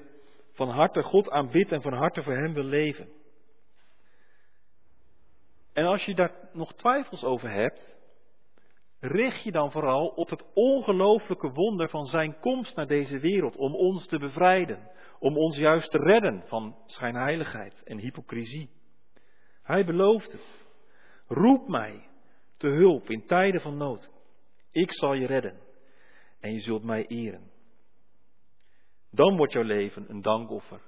van 0.52 0.70
harte 0.70 1.04
God 1.04 1.30
aanbidt 1.30 1.72
en 1.72 1.82
van 1.82 1.94
harte 1.94 2.24
voor 2.24 2.34
Hem 2.34 2.54
wil 2.54 2.64
leven. 2.64 3.10
En 5.74 5.86
als 5.86 6.06
je 6.06 6.16
daar 6.16 6.50
nog 6.54 6.74
twijfels 6.74 7.24
over 7.24 7.52
hebt, 7.52 7.96
richt 9.00 9.44
je 9.44 9.52
dan 9.52 9.72
vooral 9.72 10.08
op 10.08 10.30
het 10.30 10.46
ongelooflijke 10.54 11.52
wonder 11.52 11.90
van 11.90 12.06
Zijn 12.06 12.40
komst 12.40 12.76
naar 12.76 12.88
deze 12.88 13.20
wereld 13.20 13.56
om 13.56 13.76
ons 13.76 14.08
te 14.08 14.20
bevrijden, 14.20 14.92
om 15.20 15.38
ons 15.38 15.58
juist 15.58 15.92
te 15.92 15.98
redden 15.98 16.44
van 16.48 16.76
schijnheiligheid 16.86 17.84
en 17.84 17.98
hypocrisie. 17.98 18.70
Hij 19.64 19.86
belooft 19.86 20.32
het. 20.32 20.66
Roep 21.28 21.68
mij 21.68 22.08
te 22.58 22.68
hulp 22.68 23.10
in 23.10 23.26
tijden 23.26 23.62
van 23.62 23.78
nood. 23.78 24.16
Ik 24.78 24.94
zal 24.94 25.14
je 25.14 25.26
redden 25.26 25.60
en 26.40 26.54
je 26.54 26.60
zult 26.60 26.84
mij 26.84 27.06
eren. 27.08 27.52
Dan 29.12 29.38
wordt 29.38 29.54
jouw 29.54 29.64
leven 29.64 30.10
een 30.10 30.22
dankoffer. 30.22 30.82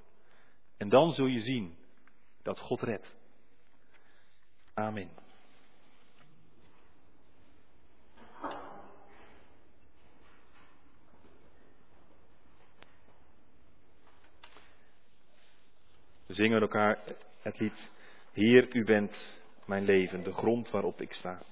En 0.76 0.88
dan 0.88 1.12
zul 1.12 1.26
je 1.26 1.40
zien 1.40 1.76
dat 2.42 2.58
God 2.58 2.80
redt. 2.80 3.16
Amen. 4.74 5.10
We 16.26 16.34
zingen 16.34 16.60
elkaar 16.60 16.98
het 17.40 17.58
lied 17.58 17.90
Heer, 18.32 18.76
u 18.76 18.84
bent 18.84 19.42
mijn 19.66 19.84
leven, 19.84 20.22
de 20.22 20.32
grond 20.32 20.70
waarop 20.70 21.00
ik 21.00 21.12
sta. 21.12 21.42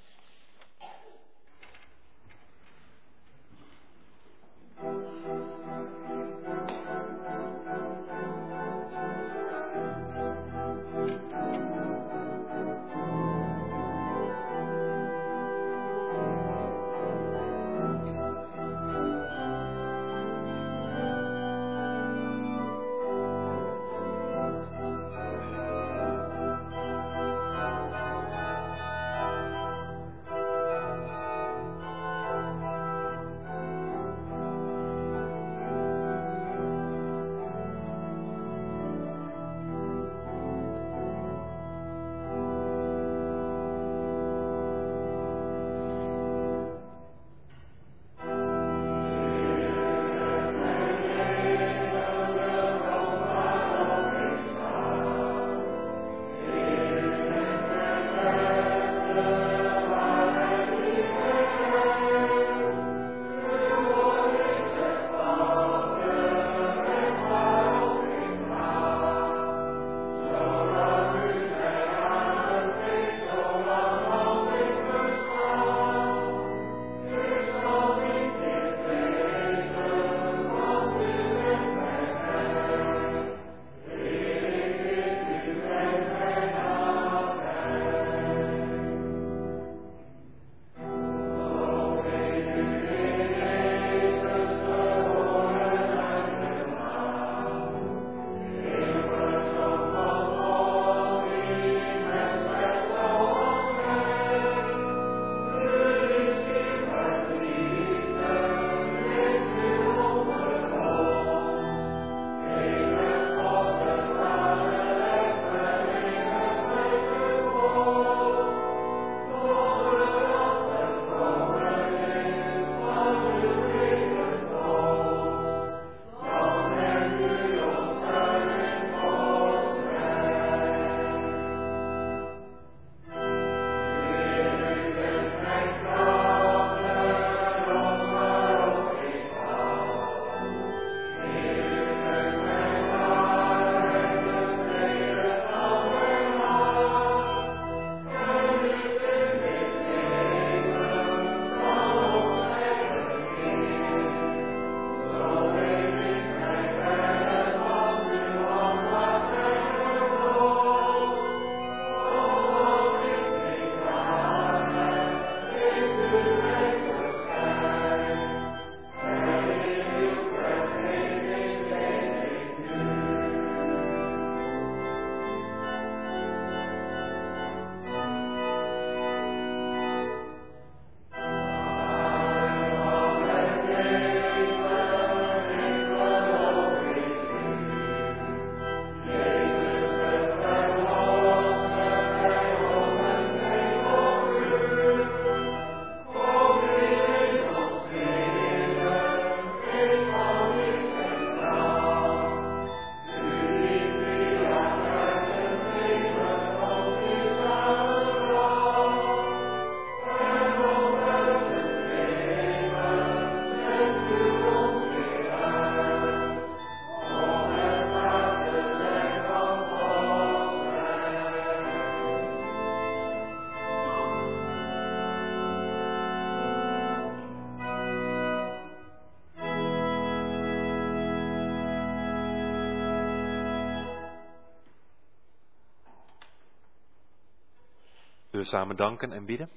Samen 238.49 238.77
danken 238.77 239.13
en 239.13 239.25
bidden? 239.25 239.51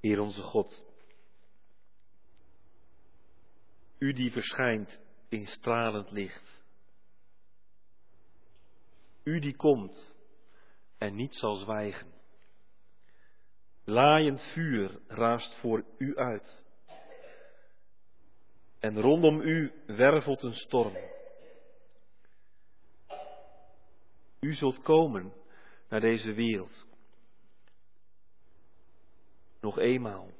Heer 0.00 0.20
onze 0.20 0.42
God, 0.42 0.84
U 3.98 4.12
die 4.12 4.32
verschijnt 4.32 4.98
in 5.28 5.46
stralend 5.46 6.10
licht, 6.10 6.62
U 9.24 9.40
die 9.40 9.56
komt 9.56 10.14
en 10.98 11.14
niet 11.14 11.34
zal 11.34 11.56
zwijgen. 11.56 12.12
Laaiend 13.84 14.40
vuur 14.40 15.00
raast 15.06 15.54
voor 15.60 15.84
U 15.98 16.16
uit. 16.16 16.63
En 18.84 19.00
rondom 19.00 19.40
U 19.40 19.72
wervelt 19.86 20.42
een 20.42 20.54
storm. 20.54 20.96
U 24.40 24.54
zult 24.54 24.82
komen 24.82 25.32
naar 25.88 26.00
deze 26.00 26.32
wereld 26.32 26.86
nog 29.60 29.78
eenmaal. 29.78 30.30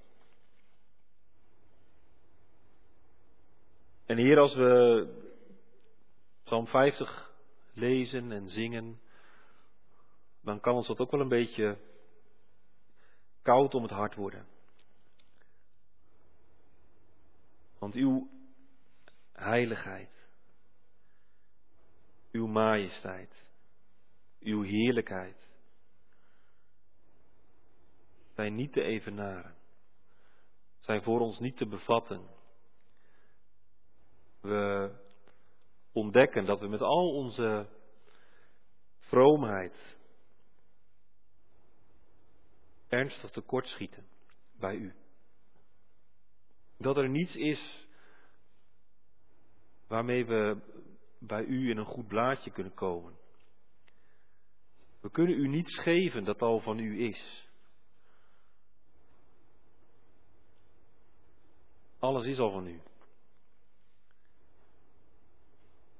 En 4.07 4.17
hier 4.17 4.39
als 4.39 4.55
we 4.55 5.07
Psalm 6.45 6.67
50 6.67 7.33
lezen 7.73 8.33
en 8.33 8.49
zingen, 8.49 9.01
dan 10.41 10.61
kan 10.61 10.75
ons 10.75 10.87
dat 10.87 11.01
ook 11.01 11.11
wel 11.11 11.21
een 11.21 11.29
beetje 11.29 11.79
koud 13.43 13.75
om 13.75 13.83
het 13.83 13.93
hart 13.93 14.15
worden. 14.15 14.54
Want 17.85 17.97
uw 17.97 18.31
heiligheid, 19.33 20.29
uw 22.33 22.47
majesteit, 22.47 23.47
uw 24.41 24.63
heerlijkheid, 24.63 25.49
zijn 28.35 28.55
niet 28.55 28.73
te 28.73 28.83
evenaren, 28.83 29.55
zijn 30.81 31.03
voor 31.03 31.21
ons 31.21 31.39
niet 31.39 31.57
te 31.57 31.67
bevatten. 31.67 32.29
We 34.41 34.91
ontdekken 35.93 36.45
dat 36.45 36.61
we 36.61 36.69
met 36.69 36.81
al 36.83 37.15
onze 37.15 37.69
vroomheid 38.99 39.97
ernstig 42.89 43.31
tekortschieten 43.31 44.07
bij 44.53 44.75
u. 44.75 45.04
Dat 46.79 46.97
er 46.97 47.09
niets 47.09 47.35
is 47.35 47.87
waarmee 49.87 50.27
we 50.27 50.61
bij 51.19 51.45
u 51.45 51.71
in 51.71 51.77
een 51.77 51.85
goed 51.85 52.09
blaadje 52.09 52.51
kunnen 52.51 52.75
komen. 52.75 53.15
We 55.01 55.11
kunnen 55.11 55.39
u 55.39 55.49
niets 55.49 55.79
geven 55.79 56.25
dat 56.25 56.43
al 56.43 56.61
van 56.61 56.79
u 56.79 57.01
is. 57.01 57.49
Alles 61.99 62.25
is 62.25 62.39
al 62.39 62.51
van 62.51 62.67
u. 62.67 62.81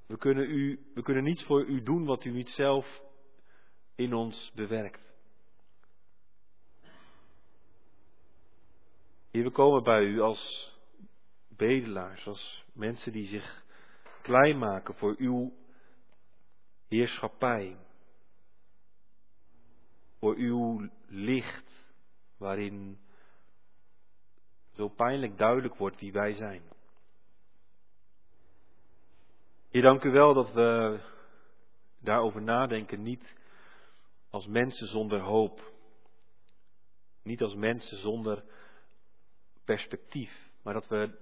We 0.05 0.17
kunnen, 0.17 0.49
u, 0.49 0.79
we 0.93 1.01
kunnen 1.01 1.23
niets 1.23 1.43
voor 1.43 1.65
u 1.65 1.83
doen 1.83 2.05
wat 2.05 2.25
u 2.25 2.31
niet 2.31 2.49
zelf 2.49 3.01
in 3.95 4.13
ons 4.13 4.51
bewerkt. 4.55 5.14
Hier, 9.35 9.43
we 9.43 9.51
komen 9.51 9.83
bij 9.83 10.03
u 10.03 10.19
als 10.21 10.73
bedelaars, 11.49 12.27
als 12.27 12.65
mensen 12.73 13.11
die 13.11 13.27
zich 13.27 13.63
klein 14.21 14.57
maken 14.57 14.95
voor 14.95 15.15
uw 15.17 15.53
heerschappij, 16.87 17.77
voor 20.19 20.35
uw 20.35 20.89
licht, 21.07 21.71
waarin 22.37 22.99
zo 24.71 24.87
pijnlijk 24.87 25.37
duidelijk 25.37 25.75
wordt 25.75 25.99
wie 25.99 26.11
wij 26.11 26.33
zijn. 26.33 26.61
Heer, 29.69 29.81
dank 29.81 30.03
u 30.03 30.11
wel 30.11 30.33
dat 30.33 30.53
we 30.53 30.99
daarover 31.99 32.41
nadenken, 32.41 33.01
niet 33.01 33.35
als 34.29 34.47
mensen 34.47 34.87
zonder 34.87 35.19
hoop, 35.19 35.71
niet 37.23 37.41
als 37.41 37.55
mensen 37.55 37.97
zonder 37.97 38.43
perspectief, 39.65 40.49
maar 40.61 40.73
dat 40.73 40.87
we 40.87 41.17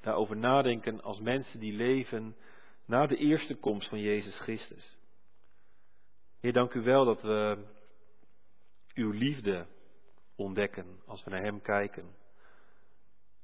daarover 0.00 0.36
nadenken 0.36 1.02
als 1.02 1.20
mensen 1.20 1.60
die 1.60 1.72
leven 1.72 2.36
na 2.84 3.06
de 3.06 3.16
eerste 3.16 3.54
komst 3.54 3.88
van 3.88 4.00
Jezus 4.00 4.38
Christus. 4.38 4.96
Heer, 6.40 6.52
dank 6.52 6.74
u 6.74 6.82
wel 6.82 7.04
dat 7.04 7.22
we 7.22 7.64
uw 8.94 9.10
liefde 9.10 9.66
ontdekken 10.36 11.00
als 11.06 11.24
we 11.24 11.30
naar 11.30 11.42
Hem 11.42 11.60
kijken. 11.60 12.14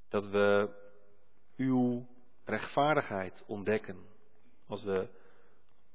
Dat 0.08 0.26
we 0.26 0.74
uw 1.56 2.06
rechtvaardigheid 2.44 3.44
ontdekken. 3.46 4.06
Als 4.66 4.82
we 4.82 5.08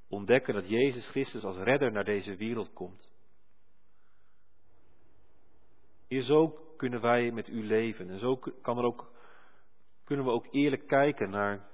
ontdekken 0.07 0.53
dat 0.53 0.69
Jezus 0.69 1.07
Christus 1.07 1.43
als 1.43 1.57
redder 1.57 1.91
naar 1.91 2.03
deze 2.03 2.35
wereld 2.35 2.73
komt. 2.73 3.13
Hier 6.07 6.21
zo 6.21 6.64
kunnen 6.75 7.01
wij 7.01 7.31
met 7.31 7.47
u 7.47 7.65
leven. 7.65 8.09
En 8.09 8.19
zo 8.19 8.39
kan 8.61 8.77
er 8.77 8.83
ook, 8.83 9.11
kunnen 10.03 10.25
we 10.25 10.31
ook 10.31 10.47
eerlijk 10.51 10.87
kijken 10.87 11.29
naar 11.29 11.67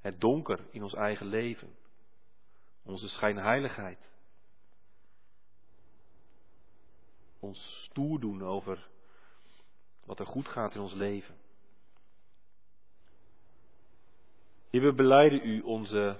het 0.00 0.20
donker 0.20 0.60
in 0.70 0.82
ons 0.82 0.94
eigen 0.94 1.26
leven. 1.26 1.76
Onze 2.82 3.08
schijnheiligheid. 3.08 4.10
Ons 7.40 7.84
stoer 7.84 8.20
doen 8.20 8.42
over 8.42 8.88
wat 10.04 10.18
er 10.18 10.26
goed 10.26 10.48
gaat 10.48 10.74
in 10.74 10.80
ons 10.80 10.94
leven. 10.94 11.34
Heer, 14.70 14.82
we 14.82 14.92
beleiden 14.92 15.46
u 15.48 15.60
onze 15.60 16.16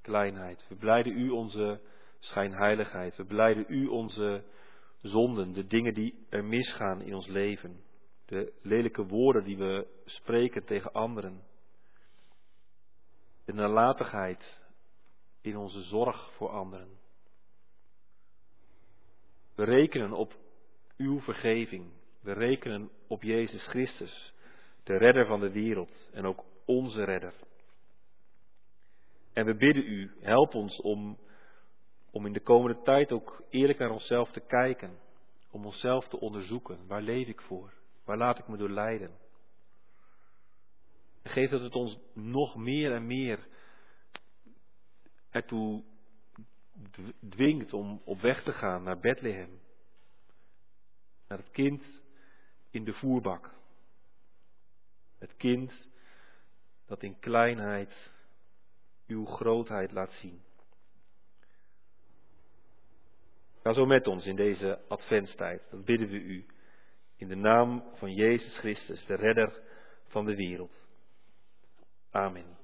kleinheid. 0.00 0.66
We 0.68 0.74
beleiden 0.74 1.18
u 1.18 1.30
onze 1.30 1.80
schijnheiligheid. 2.18 3.16
We 3.16 3.24
beleiden 3.24 3.64
u 3.68 3.86
onze 3.86 4.44
zonden, 5.06 5.52
de 5.52 5.66
dingen 5.66 5.94
die 5.94 6.26
er 6.28 6.44
misgaan 6.44 7.02
in 7.02 7.14
ons 7.14 7.26
leven. 7.26 7.84
De 8.24 8.52
lelijke 8.62 9.06
woorden 9.06 9.44
die 9.44 9.56
we 9.56 9.86
spreken 10.04 10.64
tegen 10.64 10.92
anderen. 10.92 11.42
De 13.44 13.52
nalatigheid 13.52 14.60
in 15.40 15.56
onze 15.56 15.82
zorg 15.82 16.32
voor 16.32 16.48
anderen. 16.48 16.88
We 19.54 19.64
rekenen 19.64 20.12
op 20.12 20.36
uw 20.96 21.20
vergeving. 21.20 21.92
We 22.20 22.32
rekenen 22.32 22.90
op 23.06 23.22
Jezus 23.22 23.66
Christus, 23.66 24.34
de 24.84 24.96
redder 24.96 25.26
van 25.26 25.40
de 25.40 25.50
wereld 25.50 26.10
en 26.12 26.24
ook 26.24 26.44
onze 26.64 27.04
redder. 27.04 27.34
En 29.32 29.46
we 29.46 29.54
bidden 29.54 29.86
u, 29.86 30.10
help 30.20 30.54
ons 30.54 30.80
om, 30.80 31.18
om 32.16 32.26
in 32.26 32.32
de 32.32 32.40
komende 32.40 32.82
tijd 32.82 33.12
ook 33.12 33.42
eerlijk 33.50 33.78
naar 33.78 33.90
onszelf 33.90 34.30
te 34.30 34.40
kijken. 34.40 34.98
Om 35.50 35.64
onszelf 35.64 36.08
te 36.08 36.20
onderzoeken. 36.20 36.86
Waar 36.86 37.02
leef 37.02 37.28
ik 37.28 37.40
voor? 37.40 37.72
Waar 38.04 38.16
laat 38.16 38.38
ik 38.38 38.48
me 38.48 38.56
door 38.56 38.70
leiden? 38.70 39.10
En 41.22 41.30
geef 41.30 41.50
dat 41.50 41.60
het 41.60 41.74
ons 41.74 41.98
nog 42.12 42.56
meer 42.56 42.92
en 42.92 43.06
meer 43.06 43.48
ertoe 45.30 45.84
dwingt 47.28 47.72
om 47.72 48.02
op 48.04 48.20
weg 48.20 48.42
te 48.42 48.52
gaan 48.52 48.82
naar 48.82 48.98
Bethlehem. 48.98 49.60
Naar 51.28 51.38
het 51.38 51.50
kind 51.50 52.02
in 52.70 52.84
de 52.84 52.92
voerbak. 52.92 53.54
Het 55.18 55.36
kind 55.36 55.88
dat 56.86 57.02
in 57.02 57.18
kleinheid 57.18 58.10
uw 59.06 59.24
grootheid 59.24 59.92
laat 59.92 60.12
zien. 60.12 60.45
Ga 63.66 63.72
zo 63.72 63.86
met 63.86 64.06
ons 64.06 64.26
in 64.26 64.36
deze 64.36 64.78
adventstijd. 64.88 65.62
Dat 65.70 65.84
bidden 65.84 66.08
we 66.08 66.16
u. 66.16 66.46
In 67.16 67.28
de 67.28 67.34
naam 67.34 67.84
van 67.94 68.12
Jezus 68.14 68.58
Christus, 68.58 69.06
de 69.06 69.14
redder 69.14 69.62
van 70.06 70.24
de 70.24 70.34
wereld. 70.34 70.86
Amen. 72.10 72.56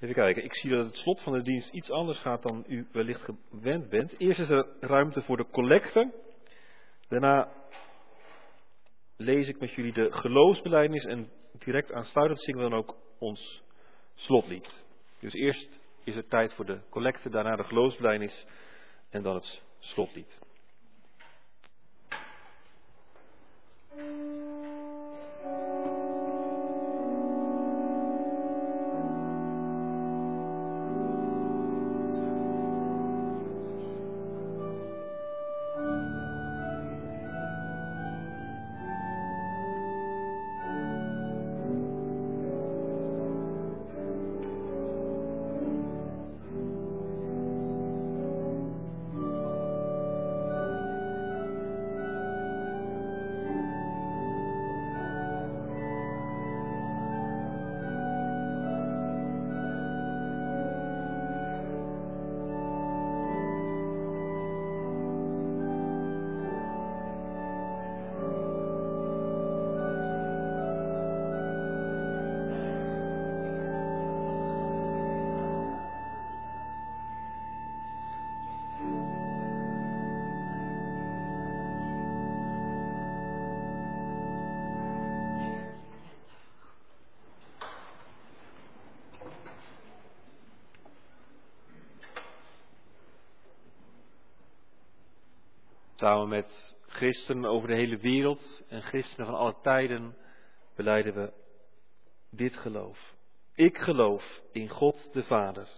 Even 0.00 0.14
kijken, 0.14 0.44
ik 0.44 0.54
zie 0.54 0.70
dat 0.70 0.84
het 0.84 0.96
slot 0.96 1.22
van 1.22 1.32
de 1.32 1.42
dienst 1.42 1.72
iets 1.72 1.90
anders 1.90 2.18
gaat 2.18 2.42
dan 2.42 2.64
u 2.68 2.88
wellicht 2.92 3.20
gewend 3.20 3.88
bent. 3.88 4.18
Eerst 4.18 4.40
is 4.40 4.48
er 4.48 4.66
ruimte 4.80 5.22
voor 5.22 5.36
de 5.36 5.46
collecte. 5.50 6.12
Daarna 7.08 7.60
lees 9.24 9.48
ik 9.48 9.60
met 9.60 9.72
jullie 9.72 9.92
de 9.92 10.12
geloofsbelijdenis 10.12 11.04
en 11.04 11.30
direct 11.58 11.92
aansluitend 11.92 12.42
zingen 12.42 12.62
we 12.62 12.70
dan 12.70 12.78
ook 12.78 12.96
ons 13.18 13.62
slotlied. 14.14 14.84
Dus 15.20 15.32
eerst 15.32 15.78
is 16.04 16.14
het 16.14 16.30
tijd 16.30 16.54
voor 16.54 16.64
de 16.64 16.80
collecte, 16.90 17.30
daarna 17.30 17.56
de 17.56 17.64
geloofsbelijdenis 17.64 18.46
en 19.10 19.22
dan 19.22 19.34
het 19.34 19.62
slotlied. 19.78 20.38
Samen 96.02 96.28
met 96.28 96.76
christenen 96.86 97.50
over 97.50 97.68
de 97.68 97.74
hele 97.74 97.96
wereld 97.96 98.62
en 98.68 98.82
christenen 98.82 99.26
van 99.26 99.34
alle 99.34 99.56
tijden 99.62 100.16
beleiden 100.76 101.14
we 101.14 101.32
dit 102.30 102.56
geloof. 102.56 103.14
Ik 103.54 103.78
geloof 103.78 104.40
in 104.52 104.68
God 104.68 105.12
de 105.12 105.22
Vader, 105.22 105.68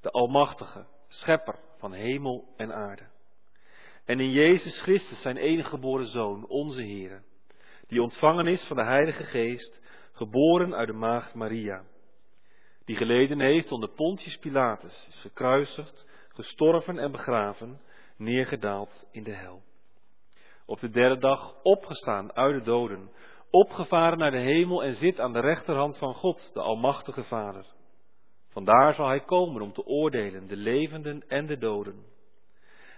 de 0.00 0.10
Almachtige, 0.10 0.86
Schepper 1.08 1.58
van 1.78 1.92
hemel 1.92 2.54
en 2.56 2.74
aarde. 2.74 3.02
En 4.04 4.20
in 4.20 4.30
Jezus 4.30 4.80
Christus, 4.80 5.20
zijn 5.20 5.36
enige 5.36 5.68
geboren 5.68 6.06
Zoon, 6.06 6.46
onze 6.46 6.82
Heer, 6.82 7.22
die 7.86 8.02
ontvangen 8.02 8.46
is 8.46 8.66
van 8.66 8.76
de 8.76 8.84
Heilige 8.84 9.24
Geest, 9.24 9.80
geboren 10.12 10.74
uit 10.74 10.88
de 10.88 10.94
maagd 10.94 11.34
Maria, 11.34 11.84
die 12.84 12.96
geleden 12.96 13.40
heeft 13.40 13.72
onder 13.72 13.88
Pontius 13.88 14.36
Pilatus, 14.36 15.06
is 15.08 15.20
gekruisigd, 15.20 16.06
gestorven 16.28 16.98
en 16.98 17.12
begraven, 17.12 17.80
neergedaald 18.16 19.06
in 19.10 19.22
de 19.22 19.34
hel. 19.34 19.62
Op 20.66 20.80
de 20.80 20.90
derde 20.90 21.18
dag 21.18 21.62
opgestaan 21.62 22.32
uit 22.32 22.58
de 22.58 22.70
doden, 22.70 23.10
opgevaren 23.50 24.18
naar 24.18 24.30
de 24.30 24.40
hemel 24.40 24.82
en 24.82 24.94
zit 24.94 25.20
aan 25.20 25.32
de 25.32 25.40
rechterhand 25.40 25.98
van 25.98 26.14
God, 26.14 26.50
de 26.52 26.60
Almachtige 26.60 27.24
Vader. 27.24 27.66
Vandaar 28.48 28.94
zal 28.94 29.06
hij 29.06 29.20
komen 29.20 29.62
om 29.62 29.72
te 29.72 29.84
oordelen 29.86 30.46
de 30.46 30.56
levenden 30.56 31.28
en 31.28 31.46
de 31.46 31.58
doden. 31.58 32.04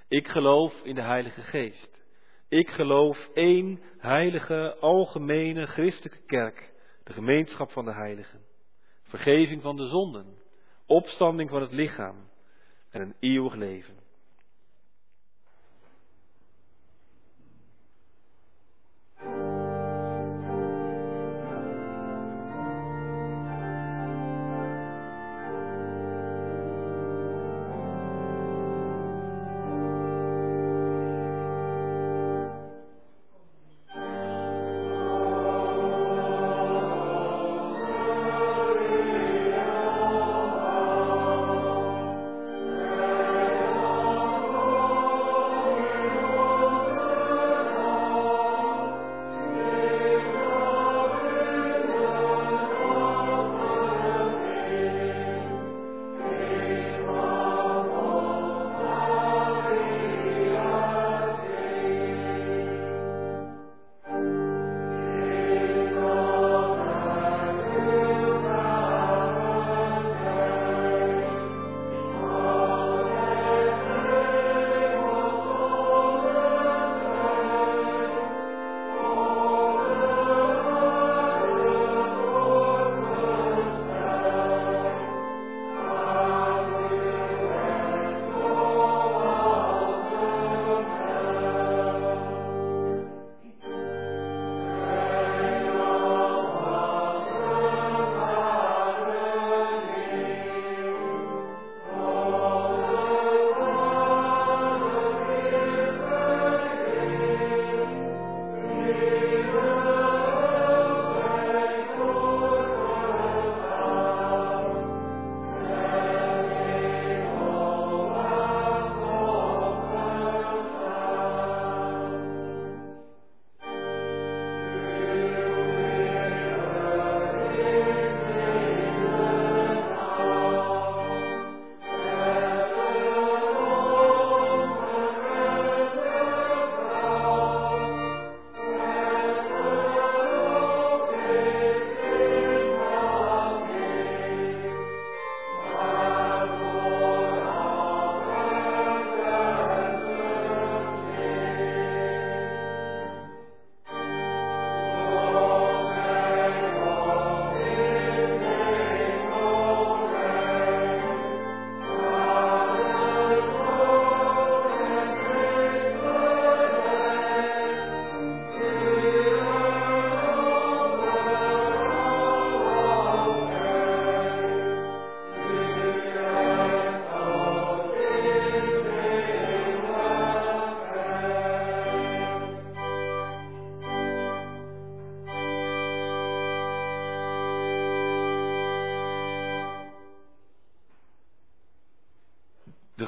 Ik 0.09 0.29
geloof 0.29 0.81
in 0.83 0.95
de 0.95 1.03
Heilige 1.03 1.43
Geest. 1.43 2.03
Ik 2.49 2.69
geloof 2.69 3.29
één 3.35 3.81
heilige, 3.99 4.77
algemene, 4.81 5.67
christelijke 5.67 6.25
kerk, 6.27 6.73
de 7.05 7.13
gemeenschap 7.13 7.71
van 7.71 7.85
de 7.85 7.93
heiligen. 7.93 8.41
Vergeving 9.03 9.63
van 9.63 9.77
de 9.77 9.87
zonden, 9.87 10.39
opstanding 10.87 11.51
van 11.51 11.61
het 11.61 11.73
lichaam 11.73 12.31
en 12.91 13.01
een 13.01 13.15
eeuwig 13.21 13.55
leven. 13.55 13.98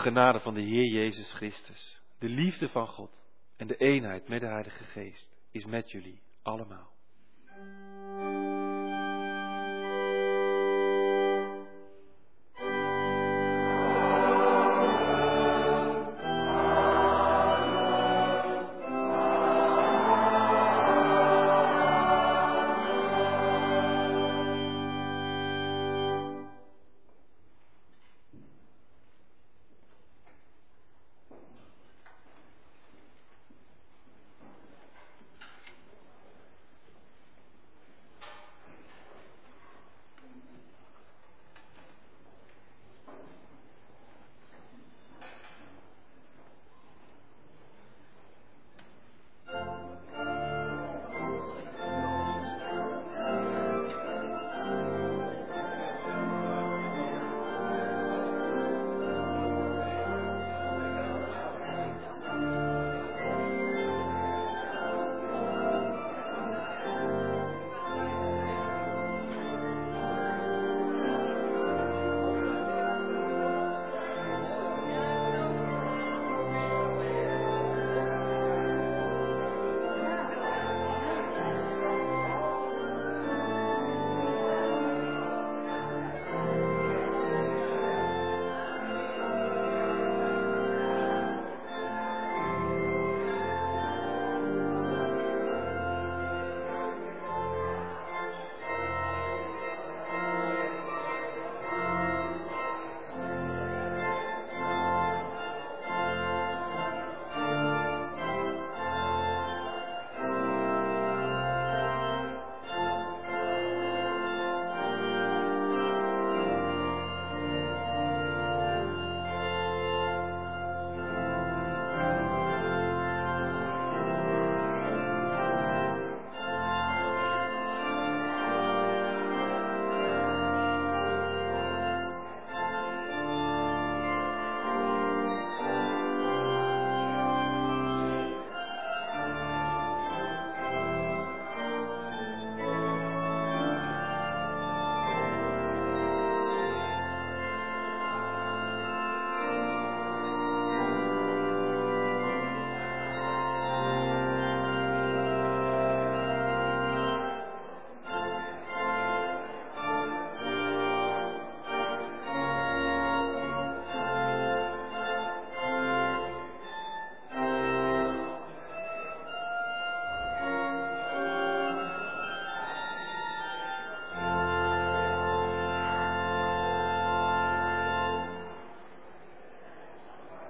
Genade 0.01 0.40
van 0.40 0.55
de 0.55 0.61
Heer 0.61 0.86
Jezus 0.86 1.32
Christus, 1.32 2.01
de 2.18 2.28
liefde 2.28 2.68
van 2.68 2.86
God 2.86 3.22
en 3.57 3.66
de 3.66 3.76
eenheid 3.76 4.28
met 4.28 4.40
de 4.40 4.46
Heilige 4.46 4.84
Geest 4.84 5.30
is 5.51 5.64
met 5.64 5.90
jullie 5.90 6.22
allemaal. 6.42 6.89